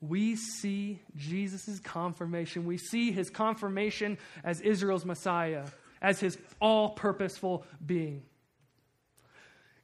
we 0.00 0.36
see 0.36 1.00
Jesus' 1.16 1.78
confirmation. 1.80 2.64
We 2.64 2.78
see 2.78 3.12
his 3.12 3.28
confirmation 3.28 4.18
as 4.42 4.60
Israel's 4.60 5.04
Messiah, 5.04 5.66
as 6.00 6.20
his 6.20 6.38
all 6.60 6.90
purposeful 6.90 7.64
being. 7.84 8.22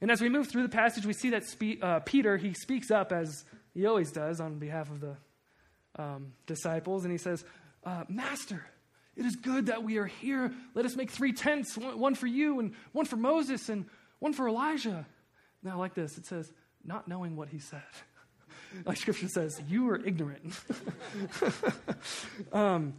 And 0.01 0.11
as 0.11 0.21
we 0.21 0.29
move 0.29 0.49
through 0.49 0.63
the 0.63 0.69
passage, 0.69 1.07
we 1.07 1.13
see 1.13 1.31
that 1.31 1.45
spe- 1.45 1.83
uh, 1.83 2.01
Peter, 2.01 2.37
he 2.37 2.53
speaks 2.53 2.91
up 2.91 3.13
as 3.13 3.45
he 3.73 3.87
always 3.87 4.13
does 4.13 4.41
on 4.41 4.59
behalf 4.59 4.91
of 4.91 5.01
the 5.01 5.17
um, 5.99 6.33
disciples, 6.47 7.05
and 7.05 7.13
he 7.13 7.19
says, 7.19 7.45
uh, 7.85 8.05
Master, 8.09 8.67
it 9.17 9.25
is 9.25 9.37
good 9.37 9.67
that 9.67 9.83
we 9.83 9.97
are 9.97 10.07
here. 10.07 10.53
Let 10.75 10.85
us 10.85 10.97
make 10.97 11.11
three 11.11 11.33
tents 11.33 11.77
one, 11.77 12.15
for 12.15 12.27
you, 12.27 12.61
and 12.61 12.75
one 12.93 13.07
for 13.07 13.17
Moses, 13.17 13.69
and 13.69 13.87
one 14.19 14.35
for 14.35 14.49
Elijah. 14.49 15.07
Now, 15.63 15.79
like 15.79 15.95
this, 15.95 16.19
it 16.19 16.27
says, 16.27 16.53
not 16.85 17.09
knowing 17.09 17.35
what 17.35 17.49
he 17.49 17.59
said. 17.59 17.83
like 18.85 18.99
scripture 18.99 19.29
says, 19.29 19.61
you 19.69 19.85
were 19.85 19.97
ignorant. 20.05 20.55
um, 22.53 22.95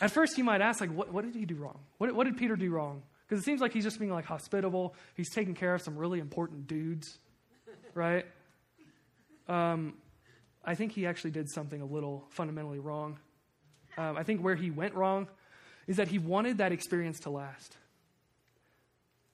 at 0.00 0.10
first, 0.10 0.38
you 0.38 0.44
might 0.44 0.62
ask, 0.62 0.80
like, 0.80 0.92
what, 0.92 1.12
what 1.12 1.24
did 1.24 1.34
he 1.34 1.44
do 1.44 1.56
wrong? 1.56 1.78
What, 1.98 2.14
what 2.14 2.24
did 2.24 2.38
Peter 2.38 2.56
do 2.56 2.70
wrong? 2.70 3.02
Because 3.28 3.42
it 3.42 3.44
seems 3.44 3.60
like 3.60 3.74
he's 3.74 3.84
just 3.84 3.98
being 3.98 4.10
like 4.10 4.24
hospitable. 4.24 4.94
He's 5.14 5.30
taking 5.30 5.54
care 5.54 5.74
of 5.74 5.82
some 5.82 5.96
really 5.96 6.18
important 6.18 6.66
dudes, 6.66 7.18
right? 7.94 8.24
Um, 9.46 9.94
I 10.64 10.74
think 10.74 10.92
he 10.92 11.06
actually 11.06 11.32
did 11.32 11.50
something 11.50 11.80
a 11.80 11.86
little 11.86 12.24
fundamentally 12.30 12.78
wrong. 12.78 13.18
Um, 13.98 14.16
I 14.16 14.22
think 14.22 14.40
where 14.40 14.54
he 14.54 14.70
went 14.70 14.94
wrong 14.94 15.28
is 15.86 15.96
that 15.96 16.08
he 16.08 16.18
wanted 16.18 16.58
that 16.58 16.72
experience 16.72 17.20
to 17.20 17.30
last. 17.30 17.76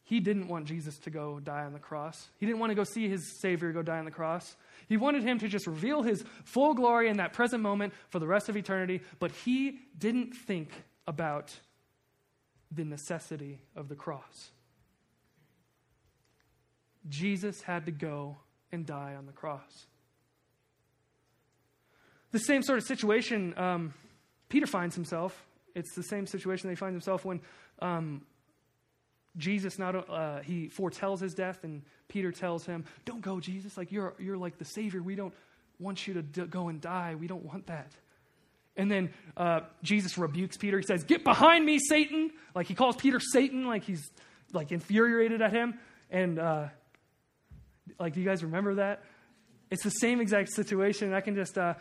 He 0.04 0.20
didn't 0.20 0.48
want 0.48 0.66
Jesus 0.66 0.98
to 1.00 1.10
go 1.10 1.40
die 1.40 1.64
on 1.64 1.72
the 1.72 1.78
cross. 1.78 2.28
He 2.38 2.46
didn't 2.46 2.58
want 2.58 2.70
to 2.70 2.74
go 2.74 2.84
see 2.84 3.08
his 3.08 3.40
Savior 3.40 3.72
go 3.72 3.82
die 3.82 3.98
on 3.98 4.04
the 4.04 4.10
cross. 4.10 4.54
He 4.86 4.96
wanted 4.96 5.22
him 5.22 5.38
to 5.38 5.48
just 5.48 5.66
reveal 5.66 6.02
his 6.02 6.24
full 6.44 6.74
glory 6.74 7.08
in 7.08 7.16
that 7.16 7.32
present 7.32 7.62
moment 7.62 7.94
for 8.10 8.18
the 8.18 8.26
rest 8.26 8.48
of 8.48 8.56
eternity, 8.56 9.00
but 9.18 9.30
he 9.30 9.78
didn't 9.96 10.34
think 10.34 10.70
about 11.06 11.54
the 12.74 12.84
necessity 12.84 13.60
of 13.76 13.88
the 13.88 13.94
cross. 13.94 14.50
Jesus 17.08 17.62
had 17.62 17.86
to 17.86 17.92
go 17.92 18.36
and 18.72 18.86
die 18.86 19.14
on 19.16 19.26
the 19.26 19.32
cross. 19.32 19.86
The 22.32 22.38
same 22.38 22.62
sort 22.62 22.78
of 22.78 22.84
situation 22.84 23.54
um, 23.56 23.94
Peter 24.48 24.66
finds 24.66 24.94
himself. 24.94 25.44
It's 25.74 25.94
the 25.94 26.02
same 26.02 26.26
situation 26.26 26.68
they 26.68 26.74
find 26.74 26.92
himself 26.92 27.24
when 27.24 27.40
um, 27.80 28.22
Jesus 29.36 29.78
not 29.78 30.08
uh, 30.08 30.40
he 30.40 30.68
foretells 30.68 31.20
his 31.20 31.34
death, 31.34 31.64
and 31.64 31.82
Peter 32.08 32.30
tells 32.30 32.64
him, 32.64 32.84
"Don't 33.04 33.20
go, 33.20 33.40
Jesus. 33.40 33.76
Like 33.76 33.90
you're 33.90 34.14
you're 34.18 34.36
like 34.36 34.58
the 34.58 34.64
Savior. 34.64 35.02
We 35.02 35.16
don't 35.16 35.34
want 35.78 36.06
you 36.06 36.14
to 36.14 36.22
d- 36.22 36.46
go 36.46 36.68
and 36.68 36.80
die. 36.80 37.16
We 37.16 37.26
don't 37.26 37.44
want 37.44 37.66
that." 37.66 37.92
And 38.76 38.90
then 38.90 39.10
uh, 39.36 39.60
Jesus 39.82 40.18
rebukes 40.18 40.56
Peter. 40.56 40.78
He 40.78 40.84
says, 40.84 41.04
"Get 41.04 41.24
behind 41.24 41.64
me, 41.64 41.78
Satan!" 41.78 42.30
Like 42.54 42.66
he 42.66 42.74
calls 42.74 42.96
Peter 42.96 43.20
Satan, 43.20 43.66
like 43.66 43.84
he's 43.84 44.10
like 44.52 44.72
infuriated 44.72 45.42
at 45.42 45.52
him. 45.52 45.78
And 46.10 46.38
uh, 46.38 46.68
like, 47.98 48.14
do 48.14 48.20
you 48.20 48.26
guys 48.26 48.42
remember 48.42 48.76
that? 48.76 49.02
It's 49.70 49.82
the 49.82 49.90
same 49.90 50.20
exact 50.20 50.52
situation. 50.52 51.12
I 51.12 51.20
can 51.20 51.34
just 51.34 51.56
uh, 51.56 51.74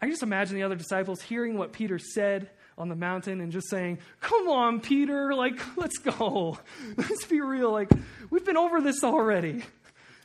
I 0.00 0.06
can 0.06 0.10
just 0.12 0.22
imagine 0.22 0.54
the 0.56 0.62
other 0.62 0.76
disciples 0.76 1.20
hearing 1.20 1.56
what 1.56 1.72
Peter 1.72 1.98
said 1.98 2.50
on 2.76 2.88
the 2.88 2.94
mountain 2.94 3.40
and 3.40 3.50
just 3.50 3.68
saying, 3.68 3.98
Come 4.20 4.48
on, 4.48 4.80
Peter, 4.80 5.34
like, 5.34 5.58
let's 5.76 5.98
go. 5.98 6.58
Let's 6.96 7.26
be 7.26 7.40
real. 7.40 7.72
Like, 7.72 7.90
we've 8.30 8.44
been 8.44 8.56
over 8.56 8.80
this 8.80 9.02
already. 9.02 9.64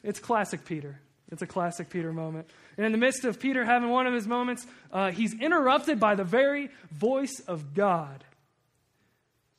It's 0.03 0.19
classic 0.19 0.63
Peter. 0.65 0.99
It's 1.33 1.41
a 1.41 1.47
classic 1.47 1.89
Peter 1.89 2.13
moment. 2.13 2.47
And 2.77 2.85
in 2.85 2.91
the 2.91 2.97
midst 2.97 3.25
of 3.25 3.39
Peter 3.39 3.65
having 3.65 3.89
one 3.89 4.05
of 4.05 4.13
his 4.13 4.27
moments, 4.27 4.67
uh, 4.91 5.11
he's 5.11 5.33
interrupted 5.33 5.99
by 5.99 6.13
the 6.13 6.23
very 6.23 6.69
voice 6.91 7.41
of 7.47 7.73
God. 7.73 8.23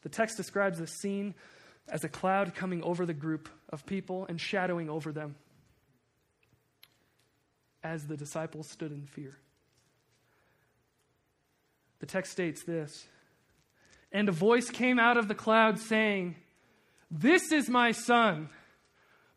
The 0.03 0.09
text 0.09 0.37
describes 0.37 0.79
this 0.79 0.93
scene 0.93 1.35
as 1.89 2.05
a 2.05 2.09
cloud 2.09 2.55
coming 2.55 2.83
over 2.85 3.05
the 3.05 3.13
group 3.13 3.49
of 3.71 3.85
people 3.87 4.25
and 4.29 4.41
shadowing 4.41 4.89
over 4.89 5.11
them 5.11 5.35
as 7.83 8.07
the 8.07 8.17
disciples 8.17 8.71
stood 8.71 8.93
in 8.93 9.07
fear. 9.07 9.37
The 11.99 12.07
text 12.07 12.31
states 12.31 12.63
this 12.63 13.07
And 14.13 14.29
a 14.29 14.33
voice 14.33 14.71
came 14.71 15.01
out 15.01 15.17
of 15.17 15.27
the 15.27 15.35
cloud 15.35 15.81
saying, 15.81 16.37
This 17.11 17.51
is 17.51 17.69
my 17.69 17.91
son, 17.91 18.49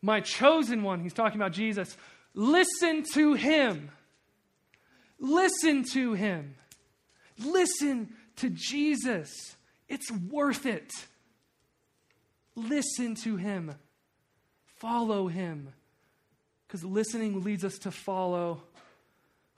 my 0.04 0.20
chosen 0.20 0.84
one. 0.84 1.02
He's 1.02 1.14
talking 1.14 1.40
about 1.40 1.54
Jesus. 1.54 1.98
Listen 2.38 3.04
to 3.14 3.34
him. 3.34 3.90
Listen 5.20 5.84
to 5.94 6.14
him. 6.14 6.54
Listen 7.44 8.14
to 8.36 8.52
Jesus. 8.52 9.56
It's 9.90 10.12
worth 10.12 10.68
it. 10.68 10.92
Listen 12.56 13.16
to 13.24 13.38
him. 13.38 13.74
Follow 14.78 15.28
him. 15.28 15.70
Because 16.68 16.84
listening 16.84 17.44
leads 17.44 17.66
us 17.66 17.80
to 17.80 17.92
follow. 17.92 18.62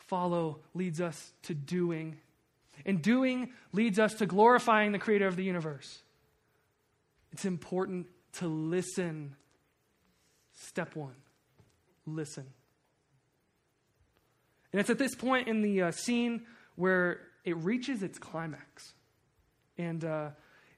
Follow 0.08 0.60
leads 0.74 1.02
us 1.02 1.34
to 1.44 1.54
doing. 1.54 2.18
And 2.86 3.02
doing 3.02 3.52
leads 3.74 4.00
us 4.00 4.14
to 4.16 4.26
glorifying 4.26 4.94
the 4.94 5.00
creator 5.00 5.28
of 5.28 5.36
the 5.36 5.44
universe. 5.44 6.02
It's 7.34 7.44
important 7.44 8.08
to 8.36 8.48
listen. 8.48 9.36
Step 10.54 10.96
one 10.96 11.16
listen. 12.06 12.46
And 14.72 14.80
it's 14.80 14.90
at 14.90 15.00
this 15.00 15.16
point 15.16 15.48
in 15.48 15.62
the 15.62 15.84
uh, 15.84 15.92
scene 15.92 16.44
where 16.76 17.22
it 17.44 17.58
reaches 17.58 18.04
its 18.04 18.18
climax. 18.20 18.94
And 19.78 20.04
uh, 20.04 20.30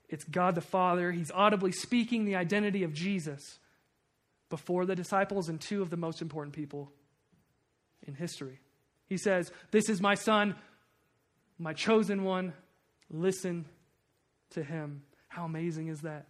it's 0.09 0.23
God 0.23 0.55
the 0.55 0.61
Father. 0.61 1.11
He's 1.11 1.31
audibly 1.31 1.71
speaking 1.71 2.25
the 2.25 2.35
identity 2.35 2.83
of 2.83 2.93
Jesus 2.93 3.59
before 4.49 4.85
the 4.85 4.95
disciples 4.95 5.49
and 5.49 5.59
two 5.59 5.81
of 5.81 5.89
the 5.89 5.97
most 5.97 6.21
important 6.21 6.55
people 6.55 6.91
in 8.05 8.13
history. 8.13 8.59
He 9.07 9.17
says, 9.17 9.51
This 9.71 9.89
is 9.89 10.01
my 10.01 10.15
son, 10.15 10.55
my 11.57 11.73
chosen 11.73 12.23
one, 12.23 12.53
listen 13.09 13.65
to 14.51 14.63
him. 14.63 15.03
How 15.27 15.45
amazing 15.45 15.87
is 15.87 16.01
that? 16.01 16.27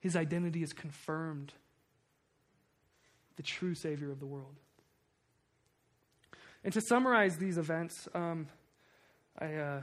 His 0.00 0.16
identity 0.16 0.62
is 0.62 0.72
confirmed. 0.72 1.52
The 3.36 3.42
true 3.42 3.74
Savior 3.74 4.10
of 4.10 4.20
the 4.20 4.26
world. 4.26 4.56
And 6.64 6.72
to 6.74 6.80
summarize 6.80 7.36
these 7.36 7.58
events, 7.58 8.08
um, 8.14 8.46
I, 9.38 9.54
uh, 9.54 9.82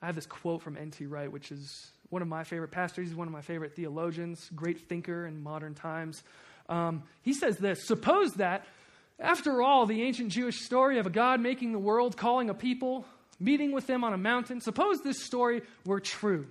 I 0.00 0.06
have 0.06 0.14
this 0.14 0.26
quote 0.26 0.62
from 0.62 0.76
N.T. 0.76 1.06
Wright, 1.06 1.30
which 1.30 1.50
is 1.50 1.90
one 2.10 2.22
of 2.22 2.28
my 2.28 2.44
favorite 2.44 2.70
pastors. 2.70 3.08
He's 3.08 3.16
one 3.16 3.26
of 3.26 3.32
my 3.32 3.40
favorite 3.40 3.74
theologians, 3.74 4.48
great 4.54 4.88
thinker 4.88 5.26
in 5.26 5.42
modern 5.42 5.74
times. 5.74 6.22
Um, 6.68 7.02
he 7.22 7.32
says 7.32 7.56
this 7.56 7.86
Suppose 7.86 8.34
that 8.34 8.64
after 9.18 9.60
all, 9.60 9.86
the 9.86 10.02
ancient 10.02 10.30
Jewish 10.30 10.60
story 10.60 10.98
of 10.98 11.06
a 11.06 11.10
God 11.10 11.40
making 11.40 11.72
the 11.72 11.78
world, 11.78 12.16
calling 12.16 12.50
a 12.50 12.54
people, 12.54 13.04
meeting 13.40 13.72
with 13.72 13.86
them 13.86 14.04
on 14.04 14.12
a 14.12 14.18
mountain, 14.18 14.60
suppose 14.60 15.00
this 15.00 15.24
story 15.24 15.62
were 15.84 16.00
true. 16.00 16.46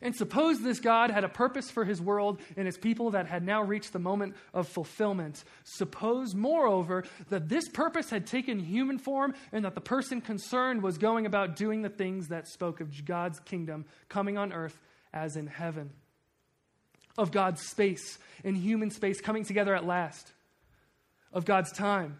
And 0.00 0.14
suppose 0.14 0.60
this 0.60 0.80
God 0.80 1.10
had 1.10 1.24
a 1.24 1.28
purpose 1.28 1.70
for 1.70 1.84
his 1.84 2.00
world 2.00 2.40
and 2.56 2.66
his 2.66 2.78
people 2.78 3.12
that 3.12 3.26
had 3.26 3.44
now 3.44 3.62
reached 3.62 3.92
the 3.92 3.98
moment 3.98 4.34
of 4.52 4.68
fulfillment. 4.68 5.44
Suppose, 5.64 6.34
moreover, 6.34 7.04
that 7.28 7.48
this 7.48 7.68
purpose 7.68 8.10
had 8.10 8.26
taken 8.26 8.58
human 8.58 8.98
form 8.98 9.34
and 9.52 9.64
that 9.64 9.74
the 9.74 9.80
person 9.80 10.20
concerned 10.20 10.82
was 10.82 10.98
going 10.98 11.26
about 11.26 11.56
doing 11.56 11.82
the 11.82 11.88
things 11.88 12.28
that 12.28 12.48
spoke 12.48 12.80
of 12.80 13.04
God's 13.04 13.40
kingdom 13.40 13.84
coming 14.08 14.36
on 14.38 14.52
earth 14.52 14.78
as 15.12 15.36
in 15.36 15.46
heaven, 15.46 15.90
of 17.16 17.30
God's 17.30 17.62
space 17.62 18.18
and 18.42 18.56
human 18.56 18.90
space 18.90 19.20
coming 19.20 19.44
together 19.44 19.74
at 19.74 19.86
last. 19.86 20.32
Of 21.32 21.44
God's 21.44 21.72
time 21.72 22.18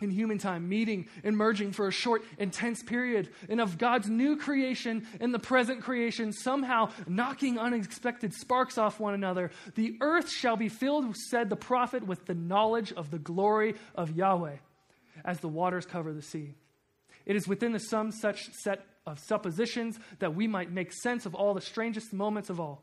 in 0.00 0.10
human 0.10 0.38
time, 0.38 0.68
meeting 0.68 1.06
and 1.22 1.36
merging 1.36 1.72
for 1.72 1.86
a 1.86 1.92
short, 1.92 2.24
intense 2.38 2.82
period, 2.82 3.30
and 3.48 3.60
of 3.60 3.78
God's 3.78 4.08
new 4.08 4.36
creation 4.36 5.06
and 5.20 5.32
the 5.32 5.38
present 5.38 5.82
creation 5.82 6.32
somehow 6.32 6.90
knocking 7.06 7.58
unexpected 7.58 8.34
sparks 8.34 8.76
off 8.76 8.98
one 8.98 9.14
another. 9.14 9.50
The 9.76 9.96
earth 10.00 10.30
shall 10.30 10.56
be 10.56 10.68
filled, 10.68 11.16
said 11.16 11.48
the 11.48 11.56
prophet, 11.56 12.06
with 12.06 12.26
the 12.26 12.34
knowledge 12.34 12.92
of 12.92 13.10
the 13.10 13.18
glory 13.18 13.76
of 13.94 14.10
Yahweh 14.10 14.56
as 15.24 15.40
the 15.40 15.48
waters 15.48 15.86
cover 15.86 16.12
the 16.12 16.22
sea. 16.22 16.54
It 17.24 17.36
is 17.36 17.46
within 17.46 17.72
the 17.72 17.78
some 17.78 18.10
such 18.10 18.52
set 18.52 18.84
of 19.06 19.18
suppositions 19.18 19.98
that 20.18 20.34
we 20.34 20.46
might 20.46 20.72
make 20.72 20.92
sense 20.92 21.24
of 21.24 21.34
all 21.34 21.54
the 21.54 21.60
strangest 21.60 22.12
moments 22.12 22.50
of 22.50 22.58
all. 22.58 22.82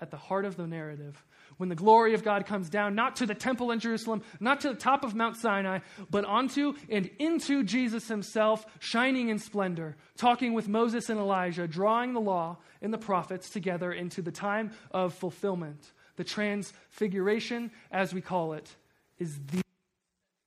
At 0.00 0.10
the 0.10 0.16
heart 0.16 0.44
of 0.44 0.56
the 0.56 0.66
narrative 0.66 1.24
when 1.60 1.68
the 1.68 1.74
glory 1.74 2.14
of 2.14 2.24
God 2.24 2.46
comes 2.46 2.70
down, 2.70 2.94
not 2.94 3.16
to 3.16 3.26
the 3.26 3.34
temple 3.34 3.70
in 3.70 3.80
Jerusalem, 3.80 4.22
not 4.40 4.62
to 4.62 4.70
the 4.70 4.74
top 4.74 5.04
of 5.04 5.14
Mount 5.14 5.36
Sinai, 5.36 5.80
but 6.10 6.24
onto 6.24 6.72
and 6.88 7.10
into 7.18 7.62
Jesus 7.62 8.08
himself, 8.08 8.64
shining 8.78 9.28
in 9.28 9.38
splendor, 9.38 9.94
talking 10.16 10.54
with 10.54 10.68
Moses 10.68 11.10
and 11.10 11.20
Elijah, 11.20 11.68
drawing 11.68 12.14
the 12.14 12.20
law 12.20 12.56
and 12.80 12.94
the 12.94 12.98
prophets 12.98 13.50
together 13.50 13.92
into 13.92 14.22
the 14.22 14.32
time 14.32 14.70
of 14.90 15.12
fulfillment. 15.12 15.92
The 16.16 16.24
transfiguration, 16.24 17.70
as 17.92 18.14
we 18.14 18.22
call 18.22 18.54
it, 18.54 18.74
is 19.18 19.38
the 19.52 19.60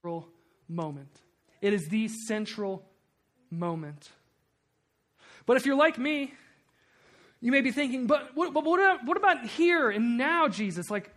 central 0.02 0.28
moment. 0.68 1.22
It 1.62 1.74
is 1.74 1.90
the 1.90 2.08
central 2.08 2.88
moment. 3.52 4.10
But 5.46 5.58
if 5.58 5.68
you're 5.68 5.76
like 5.76 6.00
me, 6.00 6.34
you 7.44 7.52
may 7.52 7.60
be 7.60 7.72
thinking, 7.72 8.08
but 8.08 8.30
what, 8.36 8.54
but 8.54 8.64
what, 8.64 8.80
about, 8.80 9.06
what 9.06 9.18
about 9.18 9.46
here 9.46 9.90
and 9.90 10.18
now, 10.18 10.48
Jesus? 10.48 10.90
Like, 10.90 11.14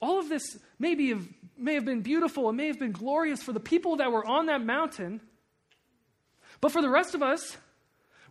all 0.00 0.18
of 0.18 0.28
this 0.28 0.58
maybe 0.76 1.10
have, 1.10 1.24
may 1.56 1.74
have 1.74 1.84
been 1.84 2.02
beautiful 2.02 2.48
and 2.48 2.56
may 2.56 2.66
have 2.66 2.80
been 2.80 2.90
glorious 2.90 3.44
for 3.44 3.52
the 3.52 3.60
people 3.60 3.98
that 3.98 4.10
were 4.10 4.26
on 4.26 4.46
that 4.46 4.60
mountain. 4.60 5.20
But 6.60 6.72
for 6.72 6.82
the 6.82 6.90
rest 6.90 7.14
of 7.14 7.22
us, 7.22 7.56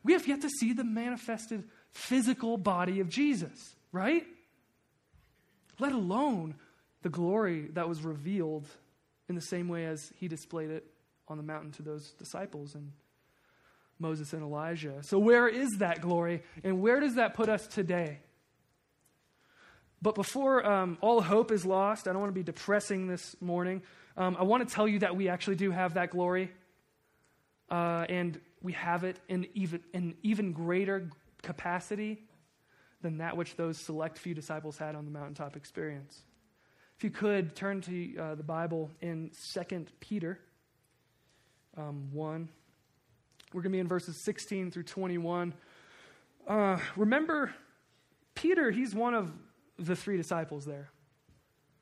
we 0.04 0.12
have 0.12 0.28
yet 0.28 0.42
to 0.42 0.50
see 0.50 0.74
the 0.74 0.84
manifested 0.84 1.64
physical 1.90 2.58
body 2.58 3.00
of 3.00 3.08
Jesus, 3.08 3.76
right? 3.94 4.26
Let 5.80 5.94
alone 5.94 6.56
the 7.02 7.10
glory 7.10 7.70
that 7.76 7.88
was 7.88 8.02
revealed 8.02 8.68
in 9.30 9.36
the 9.36 9.42
same 9.42 9.70
way 9.70 9.86
as 9.86 10.12
he 10.20 10.28
displayed 10.28 10.70
it 10.70 10.86
on 11.30 11.38
the 11.38 11.44
mountain 11.44 11.72
to 11.72 11.82
those 11.82 12.12
disciples 12.20 12.76
and 12.76 12.92
Moses 14.00 14.34
and 14.34 14.42
Elijah. 14.42 15.02
So, 15.02 15.20
where 15.20 15.48
is 15.48 15.78
that 15.80 16.02
glory, 16.02 16.44
and 16.64 16.82
where 16.82 17.00
does 17.00 17.16
that 17.16 17.34
put 17.34 17.50
us 17.50 17.66
today? 17.68 18.20
But 20.02 20.16
before 20.16 20.66
um, 20.66 20.98
all 21.02 21.22
hope 21.22 21.52
is 21.52 21.66
lost, 21.66 22.08
I 22.08 22.12
don't 22.12 22.22
want 22.22 22.30
to 22.30 22.40
be 22.40 22.44
depressing 22.44 23.08
this 23.08 23.36
morning. 23.42 23.82
Um, 24.18 24.36
I 24.40 24.44
want 24.44 24.68
to 24.68 24.74
tell 24.74 24.88
you 24.88 25.00
that 25.00 25.16
we 25.16 25.30
actually 25.30 25.56
do 25.56 25.72
have 25.72 25.96
that 25.96 26.12
glory. 26.12 26.52
Uh, 27.70 28.06
and 28.08 28.40
we 28.62 28.74
have 28.74 29.04
it 29.04 29.20
in 29.28 29.48
even, 29.56 29.82
in 29.94 30.16
even 30.22 30.52
greater 30.52 31.10
capacity 31.42 32.24
than 33.02 33.18
that 33.18 33.36
which 33.36 33.56
those 33.56 33.78
select 33.78 34.18
few 34.18 34.34
disciples 34.34 34.78
had 34.78 34.96
on 34.96 35.06
the 35.06 35.12
mountaintop 35.12 35.56
experience. 35.56 36.22
If 36.98 37.04
you 37.04 37.10
could 37.10 37.56
turn 37.56 37.82
to 37.82 38.18
uh, 38.18 38.36
the 38.36 38.44
Bible 38.44 38.92
in 39.02 39.32
2 39.54 39.86
Peter 40.00 40.40
um, 41.78 42.10
1. 42.14 42.50
We're 43.54 43.62
going 43.62 43.72
to 43.72 43.78
be 43.78 43.80
in 43.80 43.88
verses 43.88 44.18
16 44.18 44.72
through 44.72 44.84
21. 44.84 45.54
Uh, 46.48 46.78
remember, 46.96 47.54
Peter, 48.34 48.72
he's 48.72 48.94
one 48.94 49.14
of 49.14 49.32
the 49.78 49.96
three 49.96 50.18
disciples 50.18 50.66
there, 50.66 50.90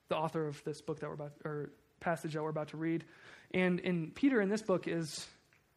the 0.10 0.16
author 0.16 0.48
of 0.48 0.64
this 0.64 0.82
book 0.82 1.00
that 1.00 1.08
we're 1.08 1.16
about, 1.16 1.34
or 1.46 1.72
passage 2.00 2.34
that 2.34 2.44
we're 2.44 2.50
about 2.50 2.70
to 2.70 2.78
read. 2.78 3.06
And, 3.54 3.80
and 3.82 4.14
Peter 4.14 4.42
in 4.42 4.50
this 4.50 4.62
book 4.62 4.88
is, 4.88 5.28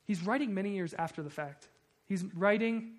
he's 0.05 0.23
writing 0.23 0.55
many 0.55 0.75
years 0.75 0.95
after 0.95 1.23
the 1.23 1.31
fact. 1.31 1.69
He's 2.07 2.25
writing 2.35 2.93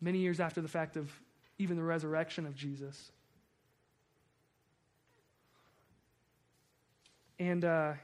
many 0.00 0.18
years 0.18 0.40
after 0.40 0.60
the 0.60 0.68
fact 0.68 0.96
of 0.96 1.10
even 1.58 1.76
the 1.76 1.82
resurrection 1.82 2.46
of 2.46 2.54
Jesus. 2.54 3.12
And 7.38 7.64
uh, 7.64 7.94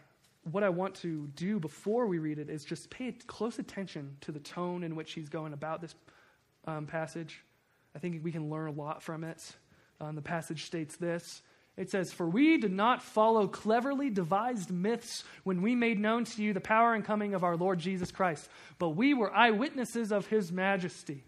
what 0.45 0.63
I 0.63 0.69
want 0.69 0.95
to 0.97 1.29
do 1.35 1.61
before 1.61 2.07
we 2.07 2.19
read 2.19 2.39
it 2.39 2.49
is 2.49 2.65
just 2.65 2.91
pay 2.91 3.13
close 3.27 3.59
attention 3.59 4.17
to 4.23 4.33
the 4.33 4.41
tone 4.41 4.83
in 4.83 4.97
which 4.97 5.13
he's 5.13 5.29
going 5.29 5.53
about 5.53 5.81
this 5.81 5.95
um, 6.67 6.87
passage. 6.87 7.43
I 7.95 7.99
think 7.99 8.25
we 8.25 8.33
can 8.33 8.51
learn 8.51 8.69
a 8.69 8.73
lot 8.73 9.03
from 9.03 9.25
it. 9.25 9.57
Um, 10.01 10.15
the 10.15 10.23
passage 10.23 10.65
states 10.65 10.97
this 10.97 11.43
it 11.77 11.91
says, 11.91 12.13
For 12.13 12.29
we 12.29 12.59
did 12.59 12.73
not 12.73 13.03
follow 13.03 13.47
cleverly 13.47 14.11
devised 14.11 14.71
myths 14.71 15.25
when 15.45 15.63
we 15.63 15.75
made 15.75 15.99
known 15.99 16.25
to 16.25 16.43
you 16.43 16.53
the 16.53 16.61
power 16.61 16.95
and 16.95 17.05
coming 17.05 17.35
of 17.35 17.45
our 17.45 17.57
Lord 17.57 17.79
Jesus 17.79 18.11
Christ, 18.11 18.49
but 18.79 18.91
we 18.91 19.15
were 19.15 19.35
eyewitnesses 19.35 20.13
of 20.13 20.27
his 20.27 20.53
majesty. 20.53 21.25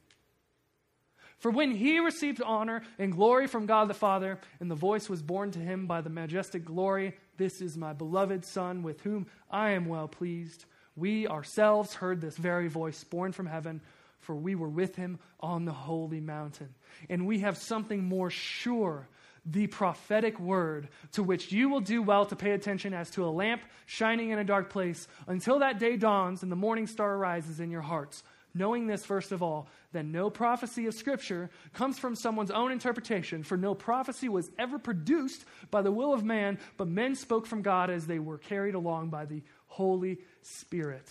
For 1.42 1.50
when 1.50 1.72
he 1.72 1.98
received 1.98 2.40
honor 2.40 2.84
and 3.00 3.10
glory 3.10 3.48
from 3.48 3.66
God 3.66 3.88
the 3.88 3.94
Father, 3.94 4.38
and 4.60 4.70
the 4.70 4.76
voice 4.76 5.08
was 5.08 5.22
borne 5.22 5.50
to 5.50 5.58
him 5.58 5.88
by 5.88 6.00
the 6.00 6.08
majestic 6.08 6.64
glory, 6.64 7.16
This 7.36 7.60
is 7.60 7.76
my 7.76 7.92
beloved 7.92 8.44
Son, 8.44 8.84
with 8.84 9.00
whom 9.00 9.26
I 9.50 9.70
am 9.70 9.86
well 9.86 10.06
pleased, 10.06 10.66
we 10.94 11.26
ourselves 11.26 11.94
heard 11.94 12.20
this 12.20 12.36
very 12.36 12.68
voice 12.68 13.02
borne 13.02 13.32
from 13.32 13.46
heaven, 13.46 13.80
for 14.20 14.36
we 14.36 14.54
were 14.54 14.68
with 14.68 14.94
him 14.94 15.18
on 15.40 15.64
the 15.64 15.72
holy 15.72 16.20
mountain. 16.20 16.72
And 17.10 17.26
we 17.26 17.40
have 17.40 17.58
something 17.58 18.04
more 18.04 18.30
sure 18.30 19.08
the 19.44 19.66
prophetic 19.66 20.38
word 20.38 20.90
to 21.14 21.24
which 21.24 21.50
you 21.50 21.68
will 21.68 21.80
do 21.80 22.02
well 22.02 22.24
to 22.26 22.36
pay 22.36 22.52
attention 22.52 22.94
as 22.94 23.10
to 23.10 23.24
a 23.24 23.26
lamp 23.26 23.62
shining 23.86 24.30
in 24.30 24.38
a 24.38 24.44
dark 24.44 24.70
place 24.70 25.08
until 25.26 25.58
that 25.58 25.80
day 25.80 25.96
dawns 25.96 26.44
and 26.44 26.52
the 26.52 26.56
morning 26.56 26.86
star 26.86 27.16
arises 27.16 27.58
in 27.58 27.68
your 27.68 27.80
hearts. 27.80 28.22
Knowing 28.54 28.86
this, 28.86 29.04
first 29.04 29.32
of 29.32 29.42
all, 29.42 29.68
that 29.92 30.04
no 30.04 30.28
prophecy 30.28 30.86
of 30.86 30.94
Scripture 30.94 31.48
comes 31.72 31.98
from 31.98 32.14
someone's 32.14 32.50
own 32.50 32.70
interpretation, 32.70 33.42
for 33.42 33.56
no 33.56 33.74
prophecy 33.74 34.28
was 34.28 34.50
ever 34.58 34.78
produced 34.78 35.44
by 35.70 35.80
the 35.80 35.92
will 35.92 36.12
of 36.12 36.24
man, 36.24 36.58
but 36.76 36.86
men 36.86 37.14
spoke 37.14 37.46
from 37.46 37.62
God 37.62 37.88
as 37.88 38.06
they 38.06 38.18
were 38.18 38.38
carried 38.38 38.74
along 38.74 39.08
by 39.08 39.24
the 39.24 39.42
Holy 39.66 40.18
Spirit. 40.42 41.08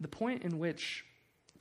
The 0.00 0.08
point 0.08 0.42
in 0.42 0.58
which 0.58 1.04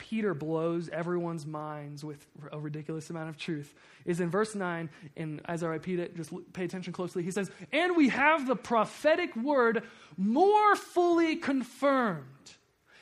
Peter 0.02 0.34
blows 0.34 0.90
everyone's 0.90 1.46
minds 1.46 2.04
with 2.04 2.26
a 2.52 2.60
ridiculous 2.60 3.12
amount 3.12 3.30
of 3.30 3.38
truth 3.38 3.72
is 4.04 4.20
in 4.20 4.32
verse 4.32 4.56
9. 4.56 4.90
And 5.16 5.42
as 5.46 5.62
I 5.62 5.68
repeat 5.68 6.00
it, 6.00 6.18
just 6.18 6.32
pay 6.54 6.66
attention 6.66 6.92
closely. 6.92 7.22
He 7.22 7.30
says, 7.30 7.52
And 7.72 7.96
we 7.96 8.10
have 8.10 8.48
the 8.48 8.56
prophetic 8.56 9.36
word 9.36 9.84
more 10.18 10.76
fully 10.76 11.36
confirmed. 11.36 12.26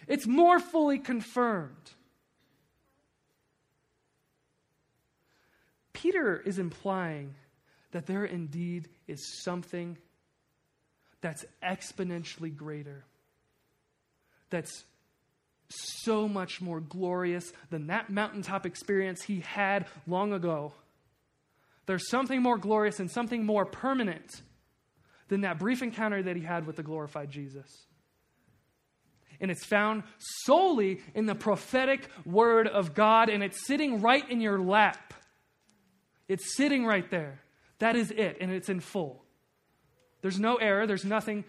It's 0.08 0.28
more 0.28 0.60
fully 0.60 1.00
confirmed. 1.00 1.72
Peter 5.94 6.38
is 6.46 6.60
implying 6.60 7.34
that 7.92 8.08
there 8.08 8.26
indeed 8.26 8.90
is 9.08 9.26
something 9.42 9.98
that's 11.22 11.46
exponentially 11.64 12.54
greater, 12.54 13.06
that's 14.50 14.84
so 15.69 16.27
much 16.27 16.62
more 16.62 16.79
glorious 16.79 17.51
than 17.69 17.88
that 17.88 18.10
mountaintop 18.10 18.65
experience 18.65 19.21
he 19.23 19.41
had 19.41 19.86
long 20.08 20.34
ago. 20.34 20.73
There's 21.86 22.10
something 22.10 22.41
more 22.41 22.58
glorious 22.58 22.99
and 22.99 23.10
something 23.10 23.45
more 23.45 23.65
permanent 23.65 24.41
than 25.27 25.41
that 25.41 25.60
brief 25.60 25.82
encounter 25.82 26.21
that 26.21 26.36
he 26.36 26.41
had 26.41 26.65
with 26.65 26.75
the 26.75 26.84
glorified 26.84 27.29
Jesus. 27.29 27.86
And 29.39 29.49
it's 29.49 29.65
found 29.65 30.03
solely 30.17 31.01
in 31.13 31.25
the 31.25 31.36
prophetic 31.36 32.10
word 32.25 32.67
of 32.67 32.93
God, 32.93 33.29
and 33.29 33.41
it's 33.41 33.65
sitting 33.65 34.01
right 34.01 34.29
in 34.29 34.41
your 34.41 34.60
lap. 34.60 35.13
It's 36.27 36.58
sitting 36.58 36.86
right 36.86 37.10
there. 37.10 37.39
That 37.77 37.95
is 37.95 38.12
it, 38.12 38.38
and 38.41 38.51
it's 38.51 38.69
in 38.69 38.82
full. 38.82 39.23
There's 40.21 40.39
no 40.39 40.58
error, 40.58 40.86
there's 40.86 41.05
nothing 41.05 41.45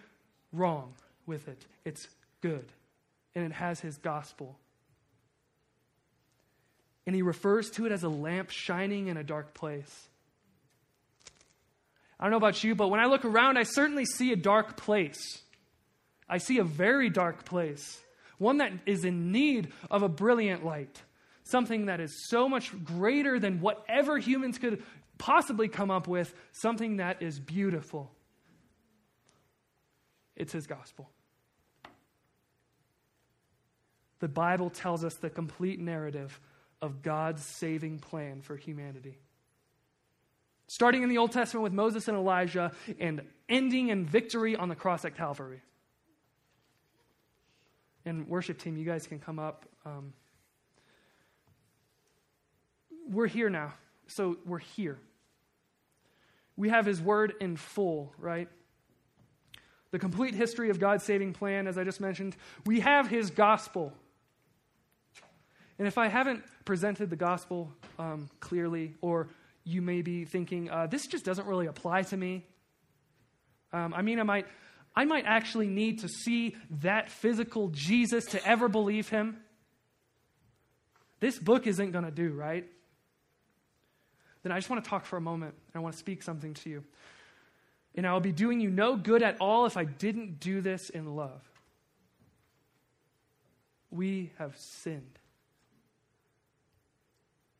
wrong 0.52 0.94
with 1.26 1.48
it. 1.48 1.66
It's 1.84 2.06
good 2.40 2.70
and 3.34 3.44
it 3.44 3.52
has 3.52 3.80
his 3.80 3.96
gospel. 3.98 4.58
And 7.06 7.14
he 7.14 7.22
refers 7.22 7.70
to 7.70 7.86
it 7.86 7.92
as 7.92 8.02
a 8.02 8.08
lamp 8.08 8.50
shining 8.50 9.08
in 9.08 9.16
a 9.16 9.24
dark 9.24 9.54
place. 9.54 10.08
I 12.18 12.24
don't 12.24 12.32
know 12.32 12.36
about 12.36 12.62
you, 12.62 12.74
but 12.74 12.88
when 12.88 13.00
I 13.00 13.06
look 13.06 13.24
around, 13.24 13.56
I 13.56 13.62
certainly 13.62 14.04
see 14.04 14.32
a 14.32 14.36
dark 14.36 14.76
place. 14.76 15.42
I 16.28 16.38
see 16.38 16.58
a 16.58 16.64
very 16.64 17.08
dark 17.08 17.44
place, 17.44 17.98
one 18.38 18.58
that 18.58 18.72
is 18.86 19.04
in 19.04 19.32
need 19.32 19.72
of 19.90 20.02
a 20.02 20.08
brilliant 20.08 20.64
light, 20.64 21.02
something 21.44 21.86
that 21.86 21.98
is 21.98 22.28
so 22.28 22.48
much 22.48 22.72
greater 22.84 23.40
than 23.40 23.60
whatever 23.60 24.18
humans 24.18 24.58
could 24.58 24.82
possibly 25.18 25.68
come 25.68 25.90
up 25.90 26.06
with, 26.06 26.32
something 26.52 26.98
that 26.98 27.22
is 27.22 27.40
beautiful. 27.40 28.12
It's 30.36 30.52
his 30.52 30.66
gospel 30.66 31.10
the 34.20 34.28
Bible 34.28 34.70
tells 34.70 35.04
us 35.04 35.14
the 35.16 35.30
complete 35.30 35.80
narrative 35.80 36.38
of 36.80 37.02
God's 37.02 37.44
saving 37.44 37.98
plan 37.98 38.42
for 38.42 38.56
humanity. 38.56 39.18
Starting 40.66 41.02
in 41.02 41.08
the 41.08 41.18
Old 41.18 41.32
Testament 41.32 41.64
with 41.64 41.72
Moses 41.72 42.06
and 42.06 42.16
Elijah 42.16 42.72
and 42.98 43.22
ending 43.48 43.88
in 43.88 44.06
victory 44.06 44.54
on 44.54 44.68
the 44.68 44.76
cross 44.76 45.04
at 45.04 45.16
Calvary. 45.16 45.62
And 48.04 48.28
worship 48.28 48.58
team, 48.58 48.76
you 48.76 48.84
guys 48.84 49.06
can 49.06 49.18
come 49.18 49.38
up. 49.38 49.66
Um, 49.84 50.12
we're 53.10 53.26
here 53.26 53.50
now. 53.50 53.74
So 54.06 54.36
we're 54.46 54.58
here. 54.58 54.98
We 56.56 56.68
have 56.68 56.86
his 56.86 57.00
word 57.00 57.34
in 57.40 57.56
full, 57.56 58.12
right? 58.18 58.48
The 59.90 59.98
complete 59.98 60.34
history 60.34 60.70
of 60.70 60.78
God's 60.78 61.04
saving 61.04 61.32
plan, 61.32 61.66
as 61.66 61.76
I 61.76 61.84
just 61.84 62.00
mentioned. 62.00 62.36
We 62.64 62.80
have 62.80 63.08
his 63.08 63.30
gospel. 63.30 63.92
And 65.80 65.86
if 65.86 65.96
I 65.96 66.08
haven't 66.08 66.44
presented 66.66 67.08
the 67.08 67.16
gospel 67.16 67.72
um, 67.98 68.28
clearly, 68.38 68.96
or 69.00 69.28
you 69.64 69.80
may 69.80 70.02
be 70.02 70.26
thinking, 70.26 70.68
uh, 70.68 70.86
this 70.86 71.06
just 71.06 71.24
doesn't 71.24 71.46
really 71.46 71.68
apply 71.68 72.02
to 72.02 72.18
me. 72.18 72.44
Um, 73.72 73.94
I 73.94 74.02
mean, 74.02 74.20
I 74.20 74.24
might, 74.24 74.46
I 74.94 75.06
might 75.06 75.24
actually 75.24 75.68
need 75.68 76.00
to 76.00 76.08
see 76.08 76.54
that 76.82 77.10
physical 77.10 77.68
Jesus 77.68 78.26
to 78.26 78.46
ever 78.46 78.68
believe 78.68 79.08
him. 79.08 79.38
This 81.18 81.38
book 81.38 81.66
isn't 81.66 81.92
going 81.92 82.04
to 82.04 82.10
do, 82.10 82.34
right? 82.34 82.66
Then 84.42 84.52
I 84.52 84.58
just 84.58 84.68
want 84.68 84.84
to 84.84 84.90
talk 84.90 85.06
for 85.06 85.16
a 85.16 85.22
moment. 85.22 85.54
And 85.72 85.80
I 85.80 85.82
want 85.82 85.94
to 85.94 85.98
speak 85.98 86.22
something 86.22 86.52
to 86.52 86.68
you. 86.68 86.84
And 87.94 88.06
I 88.06 88.12
will 88.12 88.20
be 88.20 88.32
doing 88.32 88.60
you 88.60 88.68
no 88.68 88.96
good 88.96 89.22
at 89.22 89.38
all 89.40 89.64
if 89.64 89.78
I 89.78 89.84
didn't 89.84 90.40
do 90.40 90.60
this 90.60 90.90
in 90.90 91.16
love. 91.16 91.40
We 93.90 94.32
have 94.36 94.58
sinned 94.58 95.19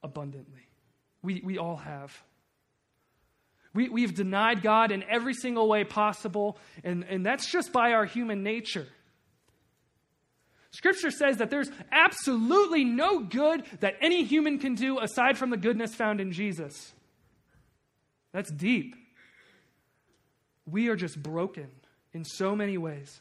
abundantly. 0.02 0.68
We, 1.22 1.42
we 1.44 1.58
all 1.58 1.76
have. 1.76 2.22
We, 3.72 3.88
we've 3.88 4.14
denied 4.14 4.62
God 4.62 4.90
in 4.90 5.04
every 5.04 5.34
single 5.34 5.68
way 5.68 5.84
possible, 5.84 6.58
and, 6.82 7.04
and 7.04 7.24
that's 7.24 7.50
just 7.50 7.72
by 7.72 7.92
our 7.92 8.04
human 8.04 8.42
nature. 8.42 8.86
Scripture 10.72 11.10
says 11.10 11.38
that 11.38 11.50
there's 11.50 11.70
absolutely 11.90 12.84
no 12.84 13.20
good 13.20 13.64
that 13.80 13.96
any 14.00 14.24
human 14.24 14.58
can 14.58 14.74
do 14.74 14.98
aside 14.98 15.36
from 15.36 15.50
the 15.50 15.56
goodness 15.56 15.94
found 15.94 16.20
in 16.20 16.32
Jesus. 16.32 16.92
That's 18.32 18.50
deep. 18.50 18.94
We 20.66 20.88
are 20.88 20.96
just 20.96 21.20
broken 21.20 21.68
in 22.12 22.24
so 22.24 22.54
many 22.54 22.78
ways. 22.78 23.20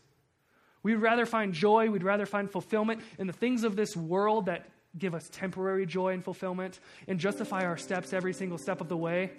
We'd 0.83 0.95
rather 0.95 1.25
find 1.25 1.53
joy, 1.53 1.89
we'd 1.89 2.03
rather 2.03 2.25
find 2.25 2.49
fulfillment 2.49 3.01
in 3.17 3.27
the 3.27 3.33
things 3.33 3.63
of 3.63 3.75
this 3.75 3.95
world 3.95 4.45
that 4.45 4.65
give 4.97 5.13
us 5.13 5.29
temporary 5.31 5.85
joy 5.85 6.13
and 6.13 6.23
fulfillment 6.23 6.79
and 7.07 7.19
justify 7.19 7.65
our 7.65 7.77
steps 7.77 8.13
every 8.13 8.33
single 8.33 8.57
step 8.57 8.81
of 8.81 8.89
the 8.89 8.97
way 8.97 9.31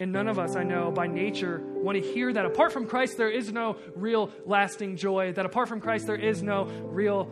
And 0.00 0.12
none 0.12 0.28
of 0.28 0.38
us, 0.38 0.54
I 0.54 0.62
know, 0.62 0.92
by 0.92 1.08
nature, 1.08 1.60
want 1.60 2.00
to 2.00 2.12
hear 2.12 2.32
that 2.32 2.46
apart 2.46 2.72
from 2.72 2.86
Christ, 2.86 3.16
there 3.16 3.30
is 3.30 3.52
no 3.52 3.78
real 3.96 4.30
lasting 4.46 4.96
joy, 4.96 5.32
that 5.32 5.44
apart 5.44 5.68
from 5.68 5.80
Christ, 5.80 6.06
there 6.06 6.14
is 6.16 6.40
no 6.40 6.64
real 6.64 7.28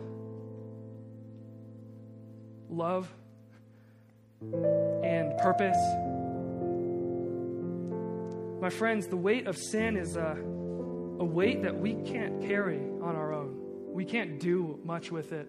love 2.69 3.09
and 4.41 5.37
purpose. 5.37 5.77
My 8.59 8.69
friends, 8.69 9.07
the 9.07 9.15
weight 9.15 9.47
of 9.47 9.55
sin 9.55 9.95
is 9.95 10.17
a, 10.17 10.31
a 10.31 11.25
weight 11.25 11.61
that 11.63 11.79
we 11.79 11.93
can't 11.93 12.41
carry 12.41 12.79
on 13.01 13.15
our 13.15 13.31
own. 13.31 13.55
We 13.93 14.03
can't 14.03 14.41
do 14.41 14.77
much 14.83 15.09
with 15.09 15.31
it. 15.31 15.47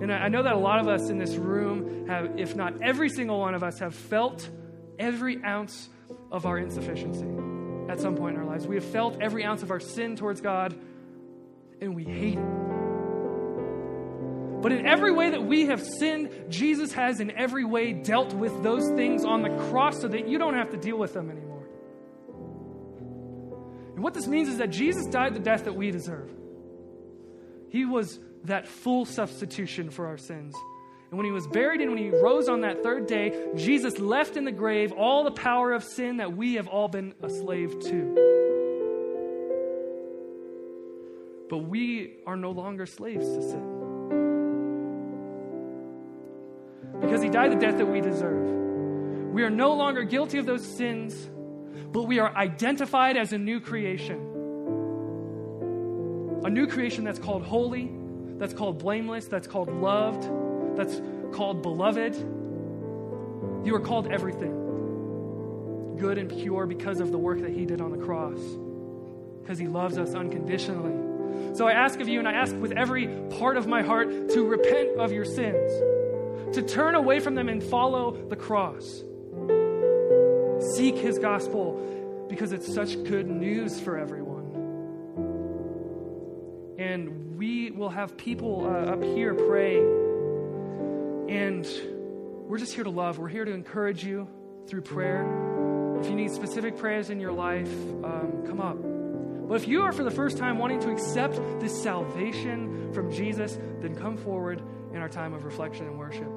And 0.00 0.12
I 0.12 0.28
know 0.28 0.42
that 0.42 0.52
a 0.52 0.58
lot 0.58 0.80
of 0.80 0.88
us 0.88 1.10
in 1.10 1.18
this 1.18 1.34
room 1.34 2.06
have, 2.06 2.38
if 2.38 2.54
not 2.54 2.82
every 2.82 3.08
single 3.08 3.40
one 3.40 3.54
of 3.54 3.62
us, 3.62 3.78
have 3.80 3.94
felt 3.94 4.48
every 4.98 5.42
ounce 5.42 5.88
of 6.30 6.46
our 6.46 6.58
insufficiency 6.58 7.26
at 7.90 8.00
some 8.00 8.16
point 8.16 8.36
in 8.36 8.40
our 8.40 8.46
lives. 8.46 8.66
We 8.66 8.76
have 8.76 8.84
felt 8.84 9.20
every 9.20 9.44
ounce 9.44 9.62
of 9.62 9.70
our 9.70 9.80
sin 9.80 10.14
towards 10.14 10.40
God, 10.40 10.78
and 11.80 11.94
we 11.94 12.04
hate 12.04 12.38
it. 12.38 12.68
But 14.60 14.72
in 14.72 14.86
every 14.86 15.12
way 15.12 15.30
that 15.30 15.44
we 15.44 15.66
have 15.66 15.80
sinned, 15.80 16.30
Jesus 16.48 16.92
has 16.92 17.20
in 17.20 17.30
every 17.30 17.64
way 17.64 17.92
dealt 17.92 18.34
with 18.34 18.62
those 18.62 18.88
things 18.96 19.24
on 19.24 19.42
the 19.42 19.50
cross 19.70 20.00
so 20.00 20.08
that 20.08 20.28
you 20.28 20.38
don't 20.38 20.54
have 20.54 20.70
to 20.70 20.76
deal 20.76 20.98
with 20.98 21.14
them 21.14 21.30
anymore. 21.30 21.66
And 23.94 24.02
what 24.02 24.14
this 24.14 24.26
means 24.26 24.48
is 24.48 24.58
that 24.58 24.70
Jesus 24.70 25.06
died 25.06 25.34
the 25.34 25.40
death 25.40 25.64
that 25.64 25.74
we 25.74 25.90
deserve. 25.90 26.30
He 27.70 27.84
was 27.84 28.18
that 28.44 28.68
full 28.68 29.04
substitution 29.04 29.90
for 29.90 30.06
our 30.06 30.18
sins. 30.18 30.54
And 31.10 31.16
when 31.16 31.24
he 31.24 31.32
was 31.32 31.46
buried 31.46 31.80
and 31.80 31.90
when 31.90 31.98
he 31.98 32.10
rose 32.10 32.48
on 32.48 32.60
that 32.62 32.82
third 32.82 33.06
day, 33.06 33.32
Jesus 33.54 33.98
left 33.98 34.36
in 34.36 34.44
the 34.44 34.52
grave 34.52 34.92
all 34.92 35.24
the 35.24 35.30
power 35.30 35.72
of 35.72 35.82
sin 35.82 36.18
that 36.18 36.36
we 36.36 36.54
have 36.54 36.68
all 36.68 36.88
been 36.88 37.14
a 37.22 37.30
slave 37.30 37.78
to. 37.80 38.36
But 41.48 41.58
we 41.58 42.16
are 42.26 42.36
no 42.36 42.50
longer 42.50 42.84
slaves 42.84 43.26
to 43.26 43.42
sin. 43.42 43.74
Because 47.00 47.22
he 47.22 47.30
died 47.30 47.52
the 47.52 47.56
death 47.56 47.78
that 47.78 47.86
we 47.86 48.02
deserve. 48.02 48.46
We 49.32 49.42
are 49.44 49.50
no 49.50 49.72
longer 49.74 50.02
guilty 50.02 50.36
of 50.38 50.44
those 50.44 50.66
sins, 50.66 51.14
but 51.90 52.02
we 52.02 52.18
are 52.18 52.34
identified 52.36 53.16
as 53.16 53.32
a 53.32 53.38
new 53.38 53.60
creation. 53.60 54.18
A 56.44 56.50
new 56.50 56.66
creation 56.66 57.04
that's 57.04 57.18
called 57.18 57.44
holy, 57.44 57.90
that's 58.38 58.54
called 58.54 58.78
blameless, 58.78 59.26
that's 59.26 59.46
called 59.46 59.70
loved, 59.72 60.76
that's 60.76 61.00
called 61.32 61.62
beloved. 61.62 62.14
You 63.66 63.74
are 63.74 63.80
called 63.80 64.10
everything 64.10 64.66
good 65.98 66.16
and 66.16 66.30
pure 66.30 66.64
because 66.66 67.00
of 67.00 67.10
the 67.10 67.18
work 67.18 67.40
that 67.40 67.50
He 67.50 67.66
did 67.66 67.80
on 67.80 67.90
the 67.90 67.98
cross, 67.98 68.38
because 69.42 69.58
He 69.58 69.66
loves 69.66 69.98
us 69.98 70.14
unconditionally. 70.14 71.56
So 71.56 71.66
I 71.66 71.72
ask 71.72 72.00
of 72.00 72.08
you, 72.08 72.18
and 72.18 72.28
I 72.28 72.32
ask 72.32 72.54
with 72.56 72.72
every 72.72 73.08
part 73.38 73.56
of 73.56 73.66
my 73.66 73.82
heart, 73.82 74.30
to 74.30 74.46
repent 74.46 74.98
of 74.98 75.12
your 75.12 75.24
sins, 75.24 75.72
to 76.54 76.62
turn 76.62 76.94
away 76.94 77.20
from 77.20 77.34
them 77.34 77.48
and 77.48 77.62
follow 77.62 78.12
the 78.28 78.36
cross. 78.36 79.02
Seek 80.76 80.96
His 80.96 81.18
gospel 81.18 82.26
because 82.28 82.52
it's 82.52 82.72
such 82.72 83.02
good 83.04 83.28
news 83.28 83.80
for 83.80 83.98
everyone. 83.98 84.27
We 87.38 87.70
will 87.70 87.88
have 87.88 88.16
people 88.16 88.66
uh, 88.66 88.94
up 88.94 89.02
here 89.02 89.32
pray 89.32 89.76
and 91.32 91.64
we're 92.48 92.58
just 92.58 92.74
here 92.74 92.82
to 92.82 92.90
love. 92.90 93.18
We're 93.18 93.28
here 93.28 93.44
to 93.44 93.52
encourage 93.52 94.02
you 94.02 94.26
through 94.66 94.80
prayer. 94.80 95.22
If 96.00 96.08
you 96.08 96.16
need 96.16 96.32
specific 96.32 96.76
prayers 96.76 97.10
in 97.10 97.20
your 97.20 97.30
life, 97.30 97.72
um, 98.02 98.42
come 98.44 98.60
up. 98.60 98.76
But 99.48 99.54
if 99.54 99.68
you 99.68 99.82
are 99.82 99.92
for 99.92 100.02
the 100.02 100.10
first 100.10 100.36
time 100.36 100.58
wanting 100.58 100.80
to 100.80 100.90
accept 100.90 101.38
this 101.60 101.80
salvation 101.80 102.92
from 102.92 103.12
Jesus, 103.12 103.56
then 103.80 103.94
come 103.94 104.16
forward 104.16 104.60
in 104.92 105.00
our 105.00 105.08
time 105.08 105.32
of 105.32 105.44
reflection 105.44 105.86
and 105.86 105.96
worship. 105.96 106.28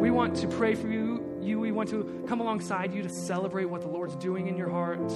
We 0.00 0.10
want 0.10 0.34
to 0.38 0.48
pray 0.48 0.74
for 0.74 0.88
you. 0.88 1.38
You, 1.40 1.60
we 1.60 1.70
want 1.70 1.90
to 1.90 2.24
come 2.26 2.40
alongside 2.40 2.92
you 2.92 3.04
to 3.04 3.08
celebrate 3.08 3.66
what 3.66 3.82
the 3.82 3.88
Lord's 3.88 4.16
doing 4.16 4.48
in 4.48 4.56
your 4.56 4.68
heart. 4.68 5.12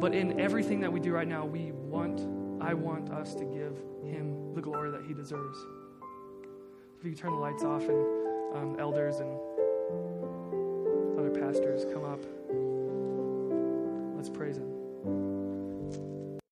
But 0.00 0.14
in 0.14 0.40
everything 0.40 0.80
that 0.80 0.90
we 0.90 0.98
do 0.98 1.12
right 1.12 1.28
now, 1.28 1.44
we 1.44 1.72
want, 1.72 2.20
I 2.62 2.72
want 2.72 3.10
us 3.10 3.34
to 3.34 3.44
give 3.44 3.76
him 4.02 4.54
the 4.54 4.62
glory 4.62 4.90
that 4.92 5.04
he 5.06 5.12
deserves. 5.12 5.58
If 6.98 7.04
you 7.04 7.14
turn 7.14 7.32
the 7.32 7.38
lights 7.38 7.64
off 7.64 7.82
and 7.82 8.56
um, 8.56 8.76
elders 8.78 9.16
and 9.16 9.38
other 11.18 11.30
pastors 11.30 11.84
come 11.92 12.04
up, 12.04 12.24
let's 14.16 14.30
praise 14.30 14.56
him. 14.56 14.69